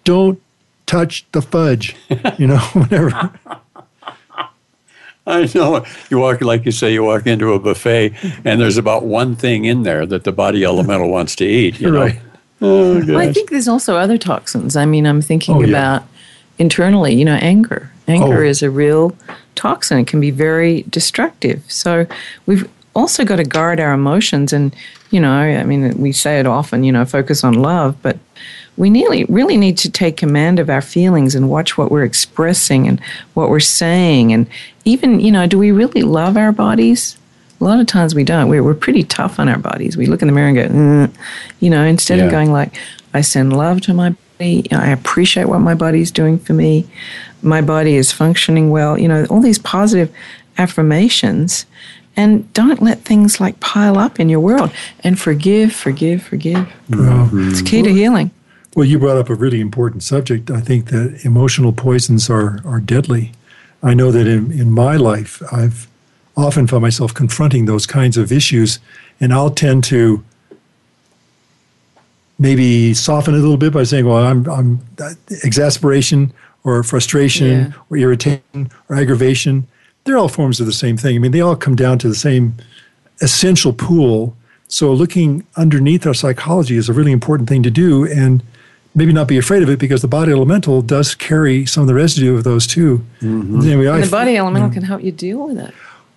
[0.05, 0.39] don't
[0.85, 1.97] touch the fudge.
[2.39, 3.33] You know, whatever.
[5.27, 5.85] I know.
[6.11, 8.15] You walk, like you say, you walk into a buffet,
[8.45, 11.81] and there's about one thing in there that the body elemental wants to eat.
[11.81, 12.01] You know?
[12.01, 12.21] Right.
[12.63, 14.77] Oh, well, I think there's also other toxins.
[14.77, 15.69] I mean i'm thinking Oh, yeah.
[15.69, 16.03] about
[16.59, 17.91] internally you know anger.
[18.09, 18.49] Anger Oh.
[18.49, 19.17] is a real
[19.55, 19.99] toxin.
[19.99, 21.63] It can be very destructive.
[21.69, 22.07] So
[22.47, 24.75] we've also got to guard our emotions and
[25.11, 28.19] you know i mean we say it often you know focus on love but
[28.77, 32.87] we nearly really need to take command of our feelings and watch what we're expressing
[32.89, 33.01] and
[33.35, 34.33] what we're saying.
[34.35, 34.47] And
[34.85, 37.17] even you know do we really love our bodies
[37.63, 38.49] a lot of times we don't.
[38.49, 39.97] We're, we're pretty tough on our bodies.
[39.97, 41.15] We look in the mirror and go mm,
[41.61, 42.25] you know instead Yeah.
[42.27, 42.75] of going like
[43.15, 44.67] i send love to my body.
[44.73, 46.87] I appreciate what my body's doing for me.
[47.43, 48.99] My body is functioning well.
[48.99, 50.11] You know all these positive
[50.59, 51.67] affirmations.
[52.15, 54.71] And don't let things like pile up in your world.
[55.05, 56.71] And forgive forgive forgive.
[56.91, 58.31] Well, it's key to healing.
[58.75, 60.51] Well, you brought up a really important subject.
[60.51, 63.33] I think that emotional poisons are, are deadly.
[63.83, 65.89] I know that in, in my life, I've
[66.37, 68.79] often find myself confronting those kinds of issues,
[69.21, 70.25] and I'll tend to
[72.39, 75.15] maybe soften it a little bit by saying, well, I'm, I'm uh,
[75.45, 76.33] exasperation
[76.65, 77.73] or frustration Yeah.
[77.91, 79.67] or irritation or aggravation.
[80.05, 81.15] They're all forms of the same thing.
[81.17, 82.55] I mean, they all come down to the same
[83.21, 84.37] essential pool.
[84.67, 88.43] So looking underneath our psychology is a really important thing to do and
[88.95, 91.95] maybe not be afraid of it because the body elemental does carry some of the
[91.95, 93.05] residue of those too.
[93.21, 93.61] Mm-hmm.
[93.61, 94.75] Anyway, I And the body elemental mm.
[94.75, 95.73] can help you deal with it.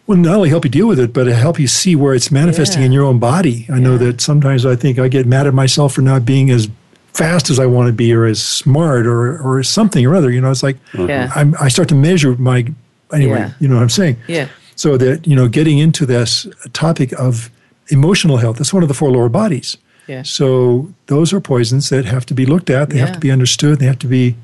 [0.07, 2.31] Well, not only help you deal with it, but it help you see where it's
[2.31, 2.87] manifesting Yeah.
[2.87, 3.65] in your own body.
[3.71, 6.69] I know that sometimes I think I get mad at myself for not being as
[7.13, 10.29] fast as I want to be, or as smart, or or something or other.
[10.31, 11.09] You know, it's like mm-hmm.
[11.09, 11.31] Yeah.
[11.35, 12.65] I'm, I start to measure my
[13.13, 13.39] anyway.
[13.39, 13.51] Yeah.
[13.59, 14.17] You know what I'm saying?
[14.27, 14.47] Yeah.
[14.75, 17.49] So that you know, getting into this topic of
[17.89, 19.77] emotional health, that's one of the four lower bodies.
[20.07, 20.21] Yeah.
[20.23, 22.89] So those are poisons that have to be looked at.
[22.89, 23.79] They have to be understood.
[23.79, 24.35] They have to be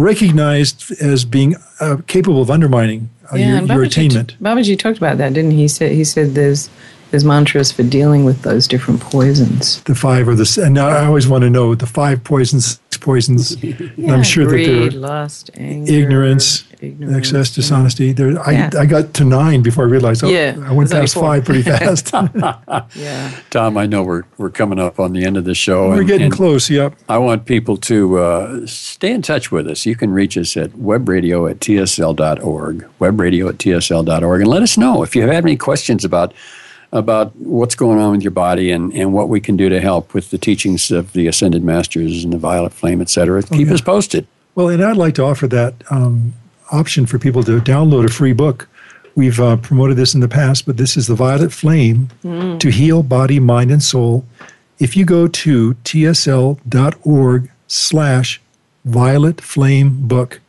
[0.00, 4.36] recognized as being uh, capable of undermining uh, your, and your Babaji t- attainment.
[4.42, 5.58] Babaji talked about that, didn't he?
[5.58, 6.68] He said he said there's
[7.10, 9.82] there's mantras for dealing with those different poisons.
[9.82, 12.80] the five or the s- and now I always want to know the five poisons,
[13.00, 13.56] poisons.
[13.62, 15.26] And I'm sure greed, that there
[15.58, 18.12] they're anger, ignorance, ignorance, excess, dishonesty.
[18.12, 18.70] There, I, Yeah.
[18.78, 20.24] I got to nine before I realized.
[20.24, 21.22] Oh, Yeah, I went past four.
[21.24, 22.12] five pretty fast.
[22.94, 25.88] Yeah, Tom, I know we're, we're coming up on the end of the show.
[25.90, 26.70] We're and- getting and close.
[26.70, 26.94] Yep.
[27.08, 29.84] I want people to uh, stay in touch with us.
[29.86, 35.02] You can reach us at webradio at tsl.org, webradio at tsl.org, and let us know
[35.02, 36.32] if you have any questions about
[36.92, 40.12] about what's going on with your body and, and what we can do to help
[40.12, 43.42] with the teachings of the Ascended Masters and the Violet Flame, et cetera.
[43.42, 43.74] Keep yeah.
[43.74, 44.26] us posted.
[44.54, 46.32] Well, and I'd like to offer that um,
[46.72, 48.68] option for people to download a free book.
[49.14, 52.08] We've uh, promoted this in the past, but this is the Violet Flame
[52.58, 54.24] to heal body, mind, and soul.
[54.78, 58.40] If you go to tsl.org slash
[58.84, 60.40] violet flame book,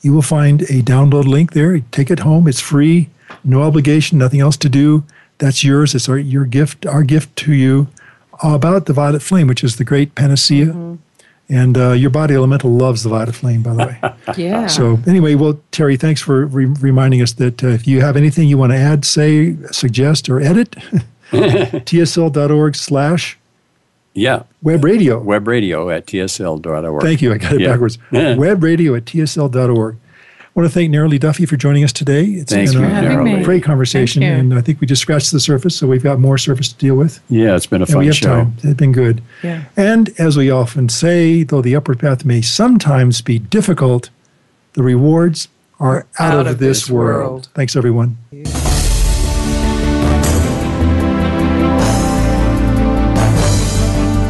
[0.00, 1.78] you will find a download link there.
[1.90, 2.48] Take it home.
[2.48, 3.10] It's free,
[3.44, 5.04] no obligation, nothing else to do.
[5.38, 5.94] That's yours.
[5.94, 7.88] It's our, your gift, our gift to you
[8.42, 10.96] about the violet flame, which is the great panacea.
[11.48, 14.34] And uh, your body elemental loves the violet flame, by the way.
[14.36, 14.66] yeah.
[14.66, 18.48] So anyway, well, Terry, thanks for re- reminding us that uh, if you have anything
[18.48, 20.70] you want to add, say, suggest, or edit,
[21.30, 23.38] tsl.org slash
[24.14, 25.18] Yeah, web radio.
[25.20, 27.02] web radio at tsl.org.
[27.02, 27.32] Thank you.
[27.32, 27.72] I got it Yeah.
[27.72, 27.98] backwards.
[28.10, 29.96] Web radio at tsl.org.
[30.56, 32.24] I want to thank Neroli Duffy for joining us today.
[32.24, 33.42] It's Thanks been for a having me.
[33.44, 36.72] great conversation, and I think we just scratched the surface, so we've got more surface
[36.72, 37.20] to deal with.
[37.28, 38.26] Yeah, it's been a And we fun have show.
[38.28, 38.56] time.
[38.62, 39.20] It's been good.
[39.42, 39.64] Yeah.
[39.76, 44.08] And as we often say, though the upward path may sometimes be difficult,
[44.72, 45.48] the rewards
[45.78, 47.20] are out, of, this, world.
[47.30, 47.48] world.
[47.54, 48.16] Thanks, everyone.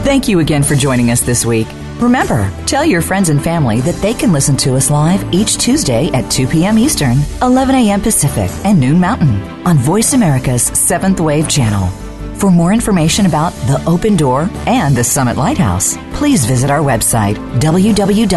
[0.05, 1.67] Thank you again for joining us this week.
[2.01, 6.11] Remember, tell your friends and family that they can listen to us live each Tuesday
[6.13, 6.79] at 2 p.m.
[6.79, 8.03] Eastern, 11 a.m.
[8.03, 11.89] Pacific, and noon Mountain on Voice America's Seventh Wave channel.
[12.37, 17.37] For more information about the Open Door and the Summit Lighthouse, please visit our website,
[17.61, 18.37] www.tsl.org.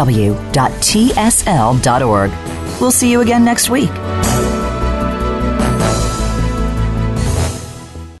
[2.80, 3.90] We'll see you again next week.